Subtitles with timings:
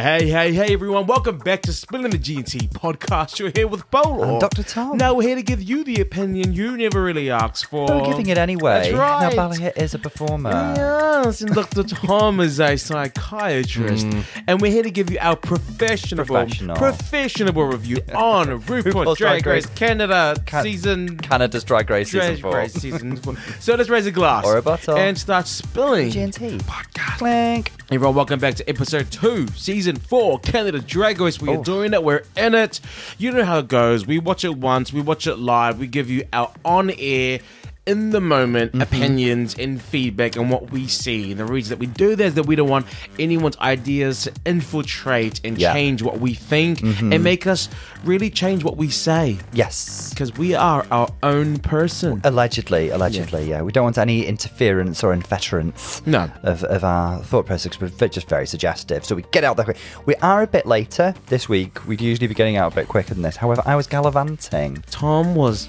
[0.00, 1.06] Hey, hey, hey, everyone.
[1.06, 3.38] Welcome back to Spilling the G&T podcast.
[3.38, 4.22] You're here with Paulo.
[4.30, 4.62] And Dr.
[4.62, 4.96] Tom.
[4.96, 7.86] Now, we're here to give you the opinion you never really asked for.
[7.86, 8.92] We're giving it anyway.
[8.92, 9.36] That's right.
[9.36, 10.52] Now, Balahit is a performer.
[10.74, 11.82] Yes, and Dr.
[12.06, 14.24] Tom is a psychiatrist, mm.
[14.46, 16.76] and we're here to give you our professional, Professional.
[16.76, 19.66] professional review on RuPaul's Drag Race.
[19.66, 22.54] Canada Ca- season Canada's Drag Race season Drag four.
[22.56, 23.36] Race season four.
[23.58, 24.96] So let's raise a glass Or a bottle.
[24.96, 26.10] and start spilling.
[26.10, 26.56] G&T.
[26.60, 27.18] Podcast.
[27.18, 27.72] Clink.
[27.92, 31.40] Everyone, welcome back to episode two, season four, Canada Drag Race.
[31.40, 31.64] We are Oh.
[31.64, 32.04] doing it.
[32.04, 32.80] We're in it.
[33.18, 34.06] You know how it goes.
[34.06, 34.92] We watch it once.
[34.92, 35.80] We watch it live.
[35.80, 37.40] We give you our on-air,
[37.86, 38.82] in the moment Mm-hmm.
[38.82, 41.30] opinions and feedback and what we see.
[41.32, 42.86] And the reason that we do that is that we don't want
[43.18, 45.68] anyone's ideas to infiltrate and Yeah.
[45.70, 45.76] Mm-hmm.
[45.76, 47.68] change what we think and make us
[48.04, 50.10] really change what we say Yes.
[50.10, 52.20] because we are our own person.
[52.24, 53.62] Allegedly, allegedly, yeah.
[53.62, 56.30] We don't want any interference or interference No.
[56.42, 57.80] of, of our thought process.
[57.80, 59.04] We're just very suggestive.
[59.04, 59.78] So we get out there quick.
[60.06, 61.86] We are a bit later this week.
[61.86, 63.36] We'd usually be getting out a bit quicker than this.
[63.36, 64.82] However, I was gallivanting.
[64.90, 65.68] Tom was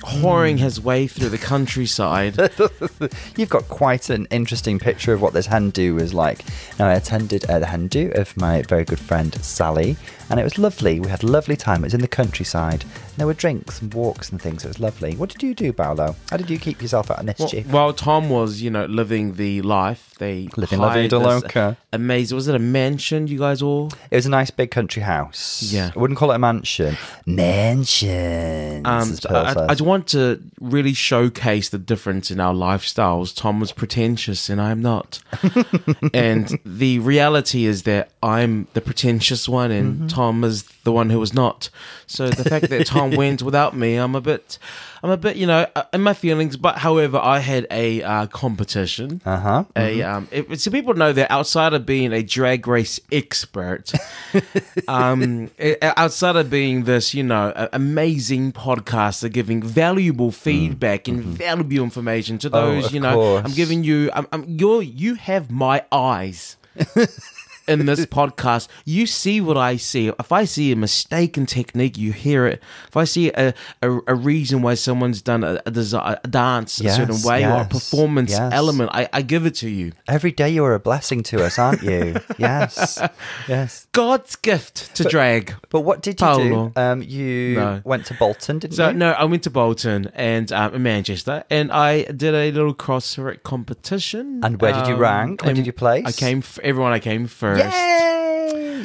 [0.00, 0.64] whoring hmm.
[0.64, 2.36] his way through the countryside.
[3.36, 6.44] You've got quite an interesting picture of what this hen do was like.
[6.78, 9.96] Now, I attended the hen do of my very good friend Sally,
[10.30, 11.00] and it was lovely.
[11.00, 11.82] We had a lovely time.
[11.82, 12.84] It was in the countryside.
[13.16, 14.64] There were drinks and walks and things.
[14.64, 15.14] It was lovely.
[15.16, 16.16] What did you do, Paolo?
[16.30, 17.66] How did you keep yourself out of Well, mischief?
[17.66, 21.76] while Tom was, you know, living the life, they Living la vida loca.
[21.92, 22.36] Amazing.
[22.36, 23.26] Was it a mansion?
[23.26, 23.90] You guys all?
[24.10, 25.62] It was a nice big country house.
[25.72, 25.90] Yeah.
[25.94, 26.96] I wouldn't call it a mansion.
[27.26, 28.86] Mansion.
[28.86, 33.34] Um, I, I, I just want to really showcase the difference in our lifestyles.
[33.36, 35.20] Tom was pretentious, and I'm not.
[36.14, 40.06] and the reality is that I'm the pretentious one, and Mm-hmm.
[40.08, 41.70] Tom is the one who was not.
[42.06, 44.58] So the fact that Tom went without me, I'm a bit,
[45.02, 46.56] I'm a bit, you know, uh, in my feelings.
[46.56, 49.20] But however, I had a uh, competition.
[49.24, 49.64] uh huh.
[49.76, 53.92] a um it, so people know that outside of being a drag race expert
[54.88, 55.50] um
[55.82, 62.48] outside of being this you know amazing podcaster giving valuable feedback and valuable information to
[62.48, 62.88] those Mm.
[62.90, 63.44] Oh, you know course.
[63.46, 66.56] i'm giving you i'm, I'm you're you have my eyes
[67.68, 70.08] in this podcast, you see what I see.
[70.08, 72.62] If I see a mistaken technique, you hear it.
[72.88, 76.80] If I see a, a, a reason why someone's done a, a, desi- a dance
[76.80, 78.52] Yes, a certain way or a performance yes.
[78.52, 79.92] element, I, I give it to you.
[80.08, 82.16] Every day you are a blessing to us, aren't you?
[82.38, 83.00] yes.
[83.48, 83.86] Yes.
[83.92, 85.54] God's gift to drag.
[85.70, 86.68] But what did you Paolo.
[86.74, 86.80] do?
[86.80, 87.80] Um, you No.
[87.84, 88.94] went to Bolton, didn't So you?
[88.94, 93.18] no, I went to Bolton and um, in Manchester, and I did a little cross
[93.42, 94.40] competition.
[94.42, 95.42] And where did you Um, rank?
[95.42, 96.04] Where and did you place?
[96.06, 96.38] I came.
[96.38, 97.26] F- everyone, I came
[97.56, 97.74] first.
[97.74, 98.19] Yay!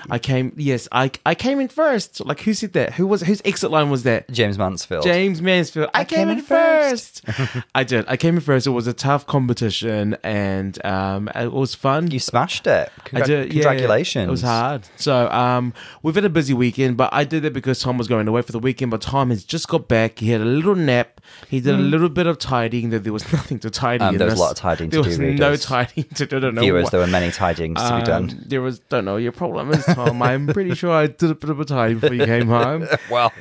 [0.10, 0.54] I came.
[0.58, 2.24] Yes, I I came in first.
[2.26, 2.94] Like who said that?
[2.94, 4.30] Who was whose exit line was that?
[4.32, 5.04] James Mansfield.
[5.04, 5.90] James Mansfield.
[5.94, 7.22] I, came, in first.
[7.76, 8.06] I did.
[8.08, 8.68] I came in first.
[8.68, 12.12] It was a tough competition, and um, it was fun.
[12.12, 12.92] You smashed it.
[12.98, 13.54] I Congra- did.
[13.54, 14.28] yeah, Congratulations.
[14.28, 14.84] it was hard.
[14.98, 15.74] So um,
[16.04, 18.52] we've had a busy weekend, but I did it because Tom was going away for
[18.52, 18.92] the weekend.
[18.92, 20.20] But Tom has just got back.
[20.20, 21.22] He had a little nap.
[21.50, 22.92] He did a little bit of tidying.
[22.92, 24.04] That there was nothing to tidy.
[24.04, 26.26] Um, in there was a lot of tidying to There do, was no tidying to
[26.26, 26.38] do.
[26.38, 28.44] I don't know Viewers, what- there were many tidings to be um, done.
[28.46, 30.22] There was don't know your problem is Tom.
[30.22, 32.88] I'm pretty sure I did a bit of a tidy before you came home.
[33.10, 33.32] Well,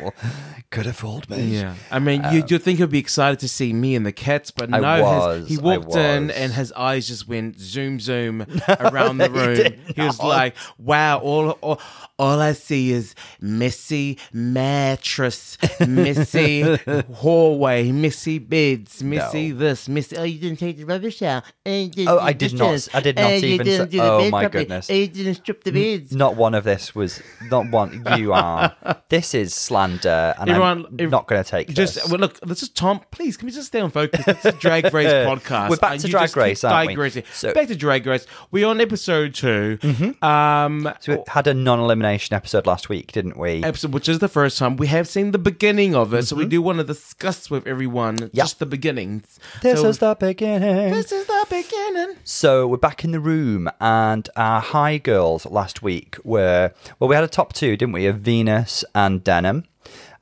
[0.71, 1.43] could have fooled me.
[1.59, 4.13] Yeah, I mean, you um, you think he'd be excited to see me and the
[4.13, 7.59] cats, but I no, his- was, he I walked in and his eyes just went
[7.61, 8.45] zoom zoom
[8.81, 9.55] around the room.
[9.55, 11.81] did he was like, "Wow, all all,
[12.19, 16.63] all I see is messy mattress, messy
[17.15, 19.59] hallway, messy beds, messy No.
[19.59, 20.17] this, messy.
[20.17, 21.43] Oh, you didn't take the rubbish out.
[21.67, 24.89] Oh, Oh, I did not- I did not even say- oh, my goodness.
[24.89, 26.13] you didn't strip the beds.
[26.15, 27.21] Not one of this was
[27.51, 28.05] not one.
[28.17, 28.77] You are.
[29.09, 32.09] this is slander, and Everyone- I'm ev- not going to take Just this.
[32.09, 32.39] well, look.
[32.41, 33.01] This is Tom.
[33.11, 34.25] Please, can we just stay on focus?
[34.29, 35.71] It's a Drag Race podcast.
[35.71, 36.95] We're back to Drag just keep Race, aren't we?
[36.95, 37.25] digressing.
[37.33, 38.25] So- back to Drag Race.
[38.53, 43.63] We're on episode 2 Um, So we had a non-elimination episode last week, didn't we?
[43.63, 46.47] episode which is the first time we have seen the beginning of it, so we
[46.47, 49.39] do want to discuss with everyone just the beginnings.
[49.63, 50.93] This so, is the beginning.
[50.93, 52.17] this is the beginning.
[52.25, 57.09] So we're back in the room, and our high girls last week were well.
[57.09, 58.07] We had a top two, didn't we?
[58.07, 59.65] Of Venus and Denim,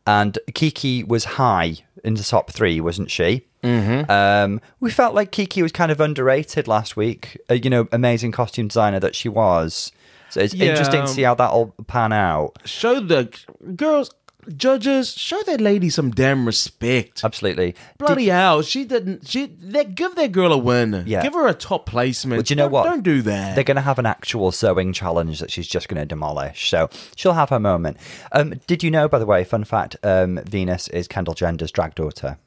[0.06, 3.46] and Kiki was high in the top three, wasn't she?
[3.62, 4.10] Mm-hmm.
[4.10, 7.38] Um, we felt like Kiki was kind of underrated last week.
[7.48, 9.92] Uh, you know, amazing costume designer that she was.
[10.32, 10.70] So it's Yeah.
[10.70, 12.56] interesting to see how that'll pan out.
[12.64, 13.28] Show the
[13.76, 14.10] girls,
[14.56, 17.22] judges, show that lady some damn respect.
[17.22, 17.74] Absolutely.
[17.98, 19.28] Bloody hell, she didn't.
[19.28, 21.04] She let give that girl a win.
[21.06, 21.22] Yeah.
[21.22, 22.38] give her a top placement.
[22.40, 22.84] But you know Don't- what?
[22.84, 23.54] Don't do that.
[23.54, 26.70] They're going to have an actual sewing challenge that she's just going to demolish.
[26.70, 27.98] So she'll have her moment.
[28.32, 31.94] Um, did you know, by the way, fun fact, um, Venus is Kendall Gender's drag
[31.94, 32.38] daughter?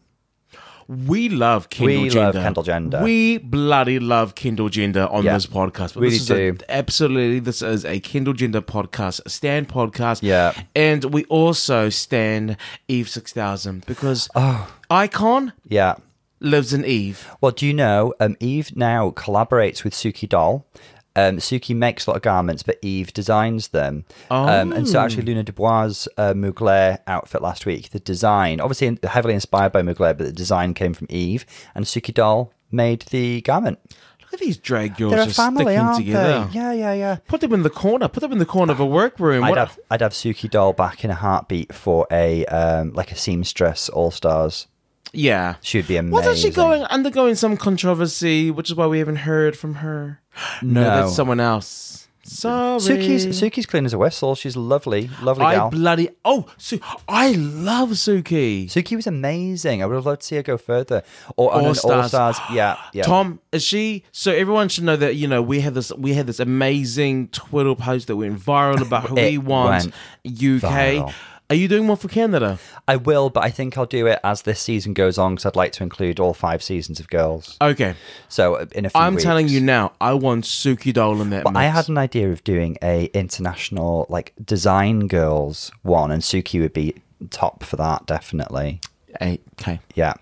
[0.87, 2.33] We love Kendall We Gender.
[2.33, 3.01] love Kendall Gender.
[3.03, 5.33] We bloody love Kendall Gender on Yeah.
[5.33, 5.95] this podcast.
[5.95, 6.57] But Really this is a- do.
[6.69, 10.19] absolutely, this is a Kendall Gender podcast, a stand podcast.
[10.21, 10.53] Yeah.
[10.75, 14.67] and we also stand Eve six thousand because Oh.
[14.89, 15.95] Icon Yeah.
[16.39, 17.27] lives in Eve.
[17.41, 20.67] Well, do you know um, Eve now collaborates with Suki Doll.
[21.15, 24.03] Um, Suki makes a lot of garments, but Eve designs them.
[24.29, 29.33] Um, and so, actually, Luna Dubois' uh, Mugler outfit last week, the design, obviously heavily
[29.33, 33.79] inspired by Mugler, but the design came from Eve, and Suki Doll made the garment.
[34.21, 36.47] Look at these drag girls They're just family, sticking together.
[36.51, 36.59] they?
[36.59, 37.15] Yeah, yeah, yeah.
[37.27, 38.07] Put them in the corner.
[38.09, 39.43] Put them in the corner of a workroom.
[39.43, 43.11] I'd What- have, I'd have Suki Doll back in a heartbeat for a um, like
[43.11, 44.67] a seamstress all stars.
[45.13, 45.55] yeah.
[45.61, 46.11] She would be amazing.
[46.11, 50.19] Wasn't she going undergoing some controversy, which is why we haven't heard from her?
[50.61, 50.89] No, No.
[51.01, 51.93] that's someone else.
[52.27, 52.79] Sorry.
[52.79, 54.33] Suki's Suki's clean as a whistle.
[54.33, 55.69] She's lovely, lovely I gal.
[55.69, 58.65] bloody oh, Su- I love Suki.
[58.65, 59.83] Suki was amazing.
[59.83, 61.03] I would have loved to see her go further.
[61.37, 62.07] Or on All an Stars.
[62.07, 62.37] Stars.
[62.51, 63.03] Yeah, yeah.
[63.03, 64.05] Tom, is she?
[64.11, 67.75] So everyone should know that you know we have this we had this amazing Twitter
[67.75, 69.91] post that went viral about who It we want UK.
[70.25, 71.13] viral.
[71.49, 72.57] Are you doing one for Canada?
[72.87, 75.55] I will, but I think I'll do it as this season goes on because I'd
[75.55, 77.55] like to include all five seasons of Girls.
[77.61, 77.93] Okay,
[78.29, 79.23] So uh, in a few I'm weeks.
[79.23, 81.43] telling you now, I want Suki Doll in that.
[81.43, 86.59] But I had an idea of doing a international like design girls one, and Suki
[86.61, 86.95] would be
[87.29, 88.81] top for that definitely.
[89.21, 89.79] Okay.
[89.93, 90.13] Yeah.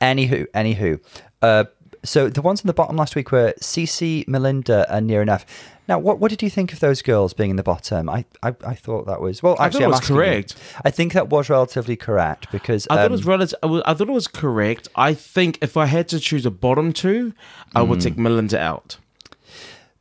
[0.00, 1.00] Anywho, anywho.
[1.42, 1.64] Uh,
[2.04, 5.46] so the ones in the bottom last week were Sisi, Melinda, and Nearah Nuff.
[5.88, 8.08] Now, what what did you think of those girls being in the bottom?
[8.08, 9.54] I I, I thought that was well.
[9.54, 10.22] I thought Actually, it was asking you.
[10.22, 10.56] correct.
[10.84, 13.58] I think that was relatively correct because I thought it um, was relative.
[13.62, 14.88] I, thought it was correct.
[14.96, 17.34] I think if I had to choose a bottom two,
[17.74, 18.98] I would take Melinda out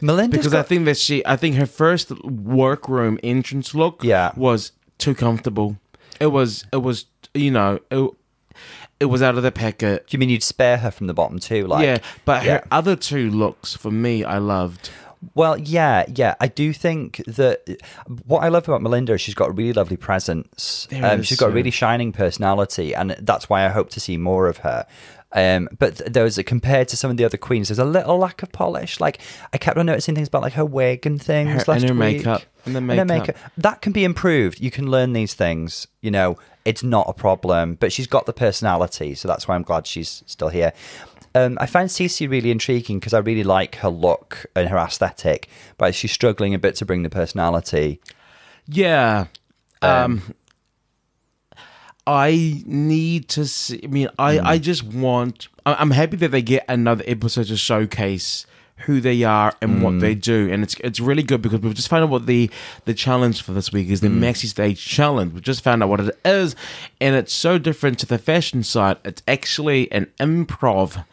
[0.02, 1.26] Melinda, because I think that she.
[1.26, 4.32] I think her first workroom entrance look, Yeah.
[4.36, 5.78] was too comfortable.
[6.20, 6.66] It was.
[6.72, 7.06] It was.
[7.34, 7.80] You know.
[7.92, 8.12] It,
[9.00, 10.08] it was out of the packet.
[10.08, 11.68] Do you mean you'd spare her from the bottom too?
[11.68, 12.54] Like, yeah, but yeah.
[12.54, 14.90] her other two looks for me, I loved.
[15.34, 16.36] Well, yeah, yeah.
[16.40, 17.68] I do think that
[18.26, 20.88] what I love about Melinda is she's got a really lovely presence.
[20.92, 24.18] Um, is, she's got a really shining personality, and that's why I hope to see
[24.18, 24.86] more of her.
[25.32, 28.18] Um, but th- there was compared to some of the other queens, there's a little
[28.18, 29.02] lack of polish.
[29.02, 29.20] Like
[29.52, 31.94] I kept on noticing things about like her wig and things Her- last and her
[31.94, 32.18] week.
[32.18, 33.36] makeup, and the her makeup.
[33.58, 34.62] That can be improved.
[34.62, 35.88] You can learn these things.
[36.02, 37.76] You know, it's not a problem.
[37.76, 40.72] But she's got the personality, so that's why I'm glad she's still here.
[41.36, 45.50] Um, I find Sisi really intriguing because I really like her look and her aesthetic,
[45.78, 48.00] but she's struggling a bit to bring the personality.
[48.68, 49.28] Yeah.
[49.82, 50.34] Um,
[52.08, 53.82] I need to see.
[53.84, 55.50] I mean, I, I just want.
[55.66, 58.46] I'm happy that they get another episode to showcase
[58.80, 60.02] who they are and what mm.
[60.02, 62.50] they do, and it's it's really good because we've just found out what the
[62.84, 64.20] the challenge for this week is the mm.
[64.20, 65.34] maxi stage challenge.
[65.34, 66.56] We've just found out what it is,
[67.00, 68.98] and it's so different to the fashion side.
[69.06, 71.06] It's actually an improv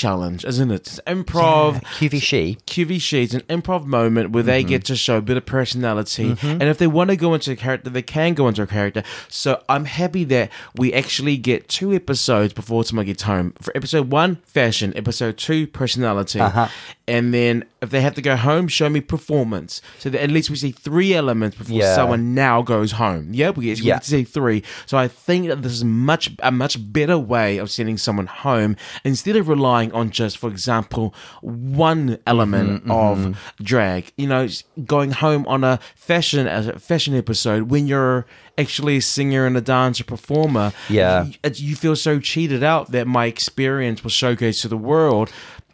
[0.00, 0.86] challenge, isn't it?
[0.86, 1.82] It's improv.
[1.84, 2.58] QV She.
[2.66, 4.70] QV sheets, an improv moment where they mm-hmm.
[4.70, 6.30] get to show a bit of personality.
[6.30, 6.46] Mm-hmm.
[6.46, 9.02] And if they want to go into a character, they can go into a character.
[9.28, 13.52] So I'm happy that we actually get two episodes before someone gets home.
[13.60, 14.96] For episode one, fashion.
[14.96, 16.40] Episode two, personality.
[16.40, 16.68] Uh-huh.
[17.06, 19.82] And then if they have to go home, show me performance.
[19.98, 21.94] So that at least we see three elements before Yeah.
[21.94, 23.30] someone now goes home.
[23.32, 23.94] Yeah, we get, we Yeah.
[23.94, 24.62] get to see three.
[24.86, 28.76] So I think that this is much a much better way of sending someone home
[29.04, 34.12] instead of relying on just, for example, one element Mm-hmm, of drag.
[34.16, 34.48] You know,
[34.84, 38.26] going home on a fashion a fashion episode when you're
[38.58, 40.72] actually a singer and a dancer performer.
[40.88, 41.24] Yeah.
[41.24, 41.34] you,
[41.70, 45.30] you feel so cheated out that my experience was showcased to the world.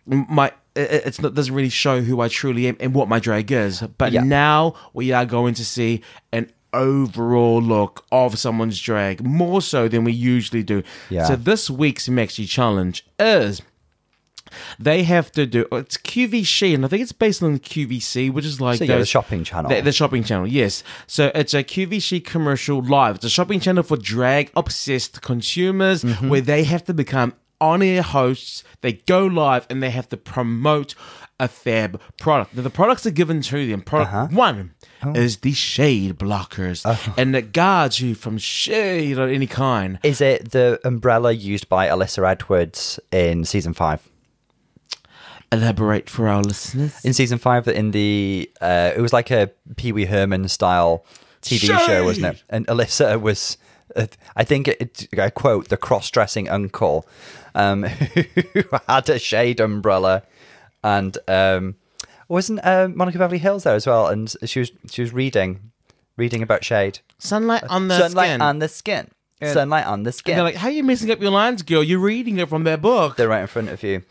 [0.06, 3.50] My it- it's not doesn't really show who I truly am and what my drag
[3.50, 3.80] is.
[3.98, 4.22] But Yeah.
[4.22, 10.04] now we are going to see an overall look of someone's drag more so than
[10.04, 10.82] we usually do.
[11.08, 11.24] Yeah.
[11.24, 13.62] So this week's Maxi challenge is
[14.78, 18.60] they have to do it's QVC and I think it's based on QVC, which is
[18.60, 19.68] like So, yeah, the shopping channel.
[19.70, 20.82] The, the shopping channel, yes.
[21.06, 23.16] So it's a QVC commercial live.
[23.16, 26.28] It's a shopping channel for drag obsessed consumers Mm-hmm.
[26.28, 28.62] where they have to become on air hosts.
[28.80, 30.94] They go live and they have to promote
[31.38, 32.54] a fab product.
[32.54, 33.82] Now, the products are given to them.
[33.82, 34.28] Product Uh-huh.
[34.32, 34.72] one
[35.04, 35.12] Oh.
[35.12, 36.80] is the shade blockers,
[37.18, 39.98] and it guards you from shade of any kind.
[40.02, 44.00] Is it the umbrella used by Alyssa Edwards in season five?
[45.52, 47.04] Elaborate for our listeners.
[47.04, 51.04] In season five, in the uh, it was like a Pee Wee Herman style
[51.42, 52.42] TV show, wasn't it?
[52.50, 53.56] And Alyssa was,
[53.94, 57.06] uh, I think, it, I quote, the cross-dressing uncle
[57.54, 57.82] um,
[58.54, 60.24] who had a shade umbrella,
[60.82, 61.76] and um,
[62.28, 64.08] wasn't uh, Monica Beverly Hills there as well?
[64.08, 65.70] And she was she was reading,
[66.16, 68.40] reading about shade, Sunlight on the sunlight skin.
[68.42, 69.10] on the skin.
[69.44, 70.34] Sunlight on the And skin.
[70.34, 71.82] they're like, "How are you messing up your lines, girl?
[71.84, 74.02] You're reading it from their book." They're right in front of you.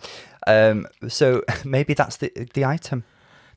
[0.47, 3.03] Um, so maybe that's the the item.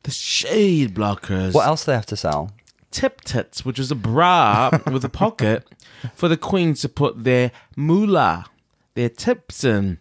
[0.04, 1.54] The shade blockers.
[1.54, 2.52] What else do they have to sell?
[2.90, 5.66] Tip tits, which is a bra with a pocket
[6.14, 8.46] for the queens to put their moolah,
[8.94, 9.98] their tips in.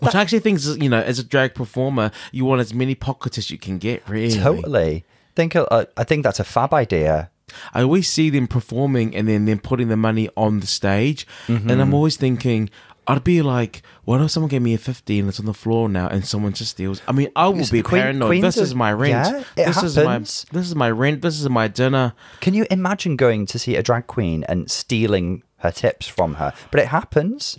[0.00, 2.94] Which I actually think is, you know, as a drag performer, you want as many
[2.94, 4.38] pockets as you can get, really.
[4.38, 5.04] Totally.
[5.34, 7.30] Think uh, I think that's a fab idea.
[7.72, 11.26] I always see them performing and then them putting the money on the stage.
[11.46, 11.70] Mm-hmm.
[11.70, 12.70] And I'm always thinking,
[13.08, 15.88] I'd be like, what if someone gave me a 50 and it's on the floor
[15.88, 17.00] now and someone just steals?
[17.08, 18.28] I mean, I will be Queen- paranoid.
[18.28, 19.46] Queens this are- is my rent.
[19.56, 21.22] yeah, this is my this is my rent.
[21.22, 22.12] This is my dinner.
[22.40, 26.52] Can you imagine going to see a drag queen and stealing her tips from her?
[26.70, 27.58] But it happens.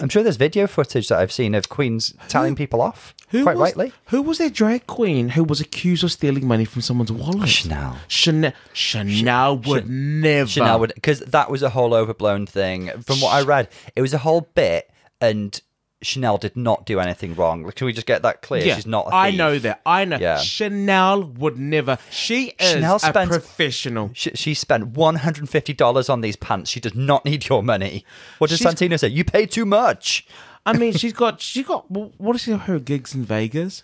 [0.00, 3.14] I'm sure there's video footage that I've seen of queens telling people off.
[3.28, 3.92] Who quite was, rightly.
[4.06, 7.48] Who was that drag queen who was accused of stealing money from someone's wallet?
[7.48, 7.96] Shannel.
[8.08, 8.52] Shannel.
[8.72, 10.48] Shannel would never.
[10.48, 12.88] Shannel would because that was a whole overblown thing.
[13.02, 14.90] From what I read, it was a whole bit,
[15.20, 15.60] and
[16.02, 17.70] Shannel did not do anything wrong.
[17.72, 18.64] Can we just get that clear?
[18.64, 19.06] Yeah, She's not.
[19.08, 19.38] A I thief.
[19.38, 19.80] know that.
[19.84, 20.16] I know.
[20.18, 20.38] Yeah.
[20.38, 21.98] Shannel would never.
[22.10, 24.10] She is Shannel a professional.
[24.14, 26.70] She, she spent one hundred and fifty dollars on these pants.
[26.70, 28.04] She does not need your money.
[28.38, 29.08] What does She's- Santino say?
[29.08, 30.26] You pay too much.
[30.66, 31.40] I mean, she's got.
[31.40, 31.90] She got.
[31.90, 33.82] What is her gigs in Vegas?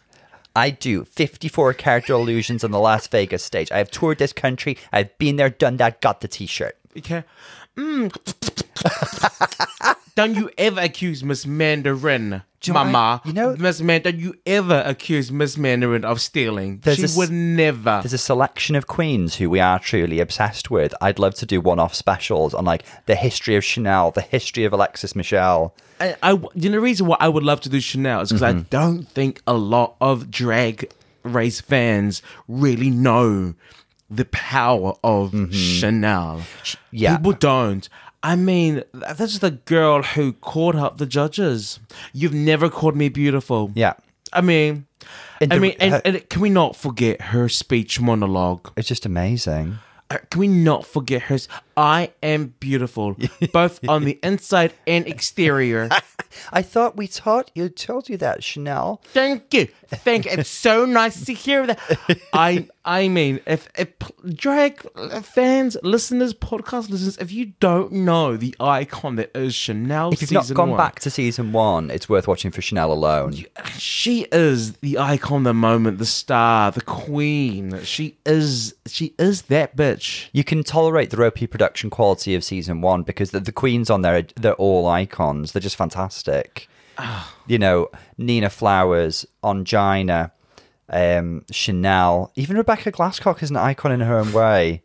[0.54, 3.70] I do 54 character illusions on the Las Vegas stage.
[3.70, 4.78] I have toured this country.
[4.90, 6.78] I've been there, done that, got the t-shirt.
[6.96, 7.24] Okay.
[7.76, 8.10] Mm.
[10.16, 13.20] don't you ever accuse Miss Mandarin, you know what I- Mama?
[13.24, 14.02] you know- Miss Man.
[14.02, 16.80] Don't you ever accuse Miss Mandarin of stealing?
[16.84, 18.00] She a would never.
[18.02, 20.92] There's a selection of queens who we are truly obsessed with.
[21.00, 24.72] I'd love to do one-off specials on like the history of Shannel, the history of
[24.72, 25.74] Alexis Michelle.
[26.00, 28.42] I, I, you know, the reason why I would love to do Shannel is because
[28.42, 28.62] I Mm-hmm.
[28.70, 30.90] don't think a lot of drag
[31.22, 33.54] race fans really know
[34.10, 36.38] the power of Shannel.
[36.40, 36.78] Mm-hmm.
[36.90, 37.16] Yeah.
[37.16, 37.88] People don't.
[38.22, 41.78] I mean, this is the girl who caught up the judges.
[42.12, 43.70] You've never called me beautiful.
[43.74, 43.94] Yeah.
[44.32, 44.86] I mean,
[45.40, 48.72] And I the- mean, and, her- and can we not forget her speech monologue?
[48.76, 49.78] It's just amazing.
[50.08, 51.36] Uh, Can we not forget her?
[51.76, 53.16] I am beautiful,
[53.52, 55.88] both on the inside and exterior.
[56.52, 59.02] I thought we taught you told you that, Shannel.
[59.06, 59.66] Thank you.
[59.88, 60.30] Thank you.
[60.32, 61.80] It's so nice to hear that.
[62.32, 63.88] I I mean, if, if
[64.32, 64.80] drag
[65.24, 70.30] fans, listeners, podcast listeners, if you don't know the icon that is Shannel If you've
[70.30, 73.34] not gone one, back to season one, it's worth watching for Shannel alone.
[73.76, 77.82] she is the icon, the moment, the star, the queen.
[77.82, 80.28] She is she is that bitch.
[80.32, 84.02] You can tolerate the ropey production quality of season one because the, the queens on
[84.02, 85.50] there, they're all icons.
[85.50, 86.68] They're just fantastic.
[86.98, 87.34] Ah.
[87.46, 90.30] you know, Nina Flowers, Ongina,
[90.88, 94.82] um, Shannel, even Rebecca Glasscock is an icon in her own way.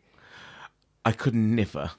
[1.04, 1.90] I could never.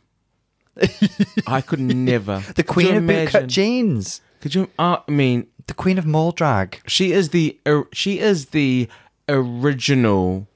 [1.47, 2.43] I could never.
[2.55, 4.69] The queen of bootcut jeans, Could you?
[4.79, 6.81] Uh, I mean, the queen of mall drag.
[6.87, 8.87] She is the or- she is the
[9.29, 10.47] original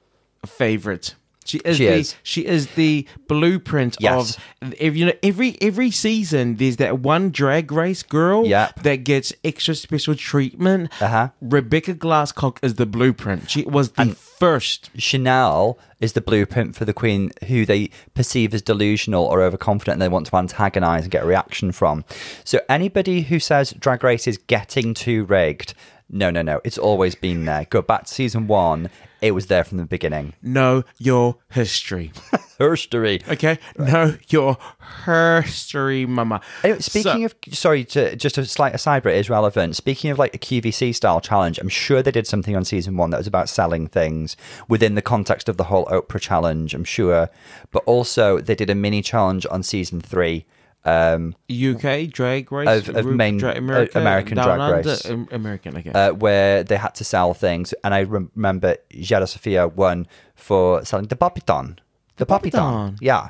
[0.45, 1.15] favorite.
[1.47, 2.15] She is She the is.
[2.23, 4.37] she is the blueprint Yes.
[4.61, 8.83] of if you know every every season there's that one drag race girl Yep.
[8.83, 10.91] that gets extra special treatment.
[11.01, 11.29] Uh-huh.
[11.41, 13.49] Rebecca Glasscock is the blueprint.
[13.49, 14.89] She was the first.
[14.97, 20.01] Shannel is the blueprint for the queen who they perceive as delusional or overconfident and
[20.01, 22.03] they want to antagonize and get a reaction from.
[22.43, 25.73] So anybody who says Drag Race is getting too rigged,
[26.09, 26.61] no, no, no.
[26.63, 27.65] It's always been there.
[27.69, 28.89] Go back to season one.
[29.21, 30.33] It was there from the beginning.
[30.41, 32.11] Know your history.
[32.59, 33.21] History.
[33.29, 33.59] Okay?
[33.77, 34.57] Know your
[35.05, 36.41] history, mama.
[36.63, 39.75] Anyway, speaking of, sorry, to, just a slight aside, but it is relevant.
[39.75, 43.11] Speaking of like a QVC style challenge, I'm sure they did something on season one
[43.11, 44.35] that was about selling things
[44.67, 46.73] within the context of the whole Oprah challenge.
[46.73, 47.29] I'm sure,
[47.71, 50.45] but also they did a mini challenge on season three.
[50.85, 55.05] Um, UK drag race Of- of main- Dra- uh, America, American Drag Under, Race.
[55.31, 55.91] American, okay.
[55.91, 60.85] uh, where they had to sell things, and I rem- remember Yara Sofia won for
[60.85, 61.79] selling the Popiton.
[62.15, 62.59] The, Popiton.
[62.59, 62.97] Popiton.
[63.01, 63.29] yeah.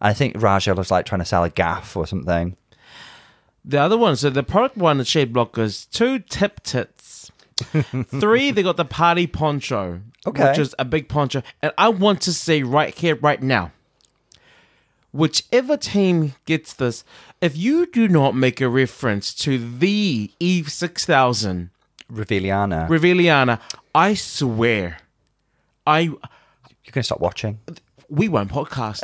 [0.00, 2.56] And I think Raja was like trying to sell a gaff or something.
[3.66, 7.30] The other one, so the product one is shade blockers, two tip tits.
[8.08, 10.00] Three, they got the party poncho.
[10.26, 10.48] Okay.
[10.48, 11.42] Which is a big poncho.
[11.62, 13.72] And I want to say right here, right now,
[15.14, 17.04] whichever team gets this,
[17.40, 21.70] if you do not make a reference to the Eve 6000
[22.12, 22.88] Reviliana.
[22.88, 23.60] Reveliana,
[23.94, 24.98] I swear,
[25.86, 26.18] I You're
[26.90, 27.60] going to stop watching.
[28.14, 29.02] We won't podcast.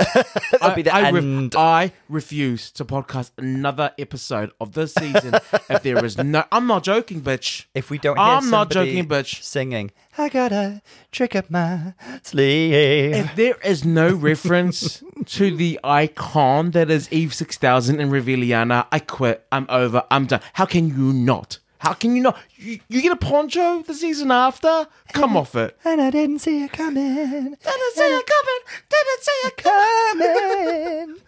[0.63, 1.55] I, be the I, end.
[1.57, 5.35] I refuse to podcast another episode of this season
[5.69, 6.45] if there is no.
[6.53, 7.67] I'm not joking, bitch.
[7.75, 9.43] If we don't hear I'm not somebody joking, bitch.
[9.43, 13.15] singing, I got a trick up my sleeve.
[13.15, 18.87] If there is no reference to the icon that is Eve 6000 and Reviliana.
[18.93, 19.47] I quit.
[19.53, 20.05] I'm over.
[20.11, 20.41] I'm done.
[20.55, 21.60] How can you not?
[21.81, 22.39] How can you not?
[22.57, 24.87] You, you get a poncho the season after?
[25.15, 25.77] Come off it.
[25.85, 27.05] And I didn't see it coming.
[27.05, 27.59] Didn't
[27.95, 28.63] see it coming.
[28.91, 31.17] Didn't see it coming.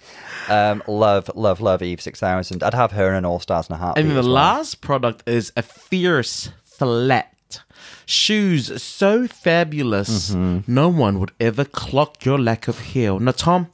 [0.49, 2.65] Um, love, love, love Eve 6000.
[2.65, 4.05] I'd have her in an All Stars and a heartbeat.
[4.07, 4.31] And the well.
[4.31, 7.63] last product is a fierce flat.
[8.07, 13.21] Shoes so fabulous, no one would ever clock your lack of heel.
[13.21, 13.69] Now, Tom,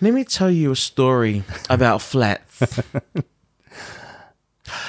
[0.00, 2.80] let me tell you a story about flats.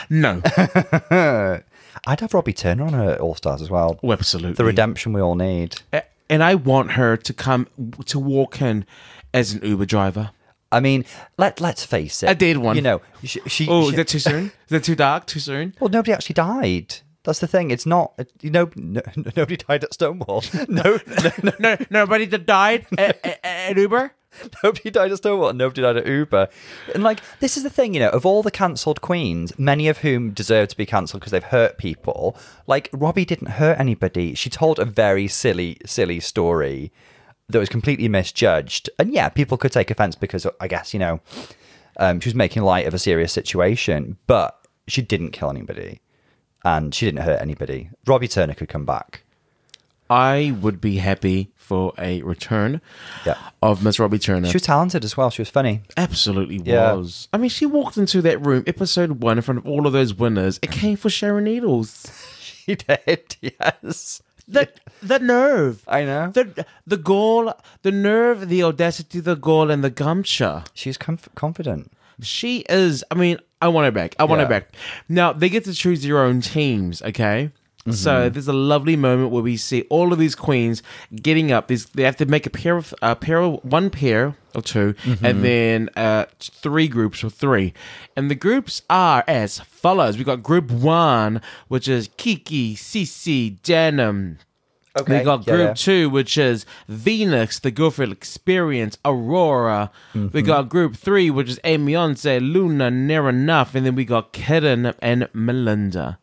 [0.10, 0.41] No,
[2.05, 4.00] I'd have Robbie Turner on her All Stars as well.
[4.03, 4.53] oh, absolutely.
[4.53, 5.81] The redemption we all need.
[6.29, 7.67] And I want her to come
[8.05, 8.86] to walk in
[9.34, 10.31] as an Uber driver.
[10.72, 11.05] I mean,
[11.38, 12.29] let let's face it.
[12.29, 12.75] I did one.
[12.75, 13.39] You know, she.
[13.48, 14.46] she Oh, she- is that too soon?
[14.46, 15.25] Is that too dark?
[15.25, 15.74] Too soon?
[15.79, 16.96] well, nobody actually died.
[17.24, 17.72] That's the thing.
[17.72, 18.13] It's not.
[18.41, 19.01] You know, no,
[19.36, 20.43] nobody died at Stonewall.
[20.67, 24.13] No, no, no, No, nobody died at, at, at Uber.
[24.63, 25.53] nobody died at Stonewall.
[25.53, 26.50] Nobody died at Uber.
[26.94, 27.94] And like, this is the thing.
[27.94, 31.32] You know, of all the cancelled queens, many of whom deserve to be cancelled because
[31.32, 32.38] they've hurt people.
[32.65, 34.34] Like Robbie didn't hurt anybody.
[34.34, 36.91] She told a very silly, silly story
[37.50, 38.89] that was completely misjudged.
[39.00, 41.22] And yeah, people could take offense because I guess you know
[41.98, 46.01] um, she was making light of a serious situation, but she didn't kill anybody
[46.63, 47.89] and she didn't hurt anybody.
[48.06, 49.24] Robbie Turner could come back.
[50.09, 52.79] I would be happy for a return
[53.25, 53.37] Yeah.
[53.61, 54.47] of Miss Robbie Turner.
[54.47, 55.29] She was talented as well.
[55.29, 55.81] She was funny.
[55.97, 56.93] Absolutely Yeah.
[56.93, 57.27] was.
[57.33, 60.13] I mean, she walked into that room, episode one, in front of all of those
[60.13, 60.59] winners.
[60.61, 62.11] It came for Sharon Needles.
[62.67, 64.21] She did, yes.
[64.45, 64.67] The
[65.01, 66.31] the nerve, I know.
[66.31, 70.63] the the gall, the nerve, the audacity, the goal, and the gumption.
[70.73, 71.93] She's conf- confident.
[72.21, 73.05] She is.
[73.09, 74.15] I mean, I want her back.
[74.19, 74.73] I want her back.
[75.07, 77.01] Now they get to choose their own teams.
[77.01, 77.51] Okay.
[77.94, 80.84] So there's a lovely moment where we see all of these queens
[81.15, 81.67] getting up.
[81.67, 84.96] These they have to make a pair of a pair of one pair or 2
[85.22, 87.74] and then uh, three groups of three,
[88.15, 90.17] and the groups are as follows.
[90.17, 94.39] We've got group one, which is Kiki, Sisi, Denim,
[95.00, 95.20] Okay.
[95.20, 95.74] we got yeah, group yeah.
[95.74, 99.91] two, which is Venus, the girlfriend experience, Aurora.
[100.13, 100.36] Mm-hmm.
[100.36, 104.34] We got group three, which is Aimee Yonce, Luna, Nearah Nuff, and then we got
[104.34, 106.17] Kitten and Melinda.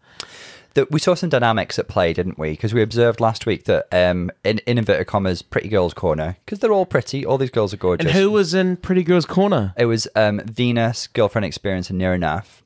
[0.75, 2.51] That we saw some dynamics at play, didn't we?
[2.51, 6.59] Because we observed last week that um, in, in inverted commas, pretty girls corner, because
[6.59, 7.25] they're all pretty.
[7.25, 8.07] All these girls are gorgeous.
[8.07, 9.73] And who was in Pretty Girls Corner?
[9.77, 12.65] It was um, Venus, girlfriend experience, and Nearah Nuff.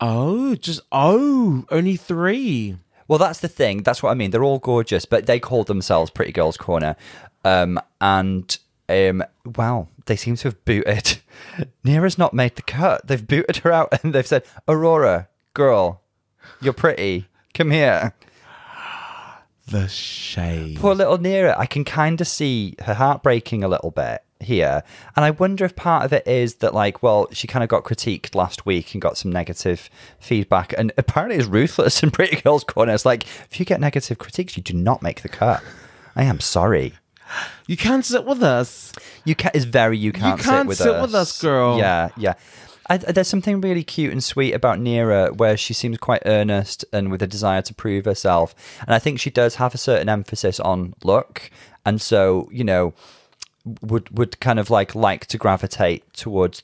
[0.00, 2.76] Oh, just oh, only three.
[3.06, 3.82] Well, that's the thing.
[3.82, 4.30] That's what I mean.
[4.30, 6.96] They're all gorgeous, but they called themselves Pretty Girls Corner.
[7.44, 8.56] Um, and
[8.88, 9.22] um,
[9.56, 11.18] wow, they seem to have booted.
[11.84, 13.06] Nearah's not made the cut.
[13.06, 16.02] They've booted her out and they've said, Aurora, girl,
[16.60, 17.26] you're pretty.
[17.54, 18.14] Come here.
[19.66, 20.78] The shade.
[20.78, 21.58] Poor little Nearah.
[21.58, 24.82] I can kind of see her heart breaking a little bit here.
[25.16, 27.82] And I wonder if part of it is that, like, well, she kind of got
[27.84, 29.88] critiqued last week and got some negative
[30.20, 30.74] feedback.
[30.76, 32.92] And apparently is ruthless in Pretty Girls Corner.
[32.92, 35.62] It's like, if you get negative critiques, you do not make the cut.
[36.14, 36.94] I am sorry.
[37.66, 38.92] You can't sit with us.
[39.24, 41.02] You can It's very you can't, can't sit with sit us.
[41.02, 41.78] with us, girl.
[41.78, 42.34] Yeah, yeah.
[42.88, 47.10] I, there's something really cute and sweet about Nearah where she seems quite earnest and
[47.10, 48.54] with a desire to prove herself.
[48.86, 51.50] And I think she does have a certain emphasis on look.
[51.86, 52.94] And so, you know,
[53.80, 56.62] would would kind of like like to gravitate towards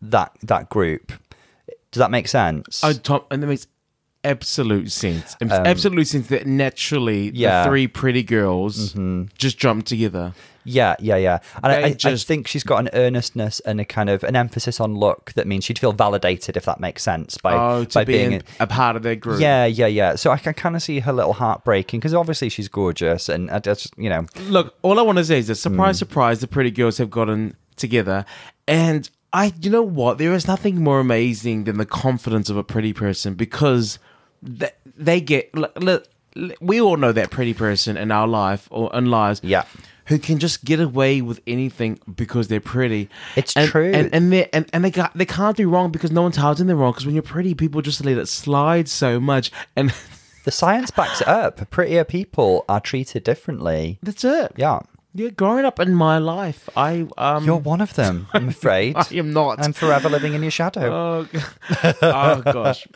[0.00, 1.12] that that group.
[1.90, 2.82] Does that make sense?
[2.84, 3.66] Oh, Tom, and that makes
[4.22, 5.36] absolute sense.
[5.40, 7.50] Makes absolute sense that naturally Um, Yeah.
[7.50, 7.64] Mm-hmm.
[7.64, 8.94] the three pretty girls
[9.38, 10.34] just jump together.
[10.66, 11.38] Yeah, yeah, yeah.
[11.62, 14.36] And I, I, I just- think she's got an earnestness and a kind of an
[14.36, 18.04] emphasis on look that means she'd feel validated if that makes sense by Oh, by
[18.04, 19.40] be being in a part of their group.
[19.40, 20.16] Yeah, yeah, yeah.
[20.16, 23.50] So I can kind of see her little heart breaking because obviously she's gorgeous and
[23.50, 25.98] I just, you know, Look, all I want to say is that surprise, hmm.
[26.00, 28.24] surprise, the pretty girls have gotten together,
[28.66, 30.18] and I, you know what?
[30.18, 33.98] There is nothing more amazing than the confidence of a pretty person because
[34.42, 35.54] they, they get.
[35.54, 36.08] Look, look,
[36.60, 39.64] we all know that pretty person in our life or in lives, Yeah.
[40.06, 43.08] Who can just get away with anything because they're pretty.
[43.36, 43.90] It's and, true.
[43.92, 46.58] and and they and, and they got they can't do wrong because no one tells
[46.58, 46.92] them they're wrong.
[46.92, 49.92] Because when you're pretty, people just let it slide so much, and
[50.44, 51.68] the science backs it up.
[51.70, 53.98] Prettier people are treated differently.
[54.02, 54.52] that's it.
[54.56, 54.80] Yeah.
[55.14, 58.96] Yeah, growing up in my life, I um, You're one of them, I'm afraid.
[58.96, 59.64] I am not.
[59.64, 61.26] I'm forever living in your shadow.
[61.32, 61.40] Oh,
[62.02, 62.86] oh gosh.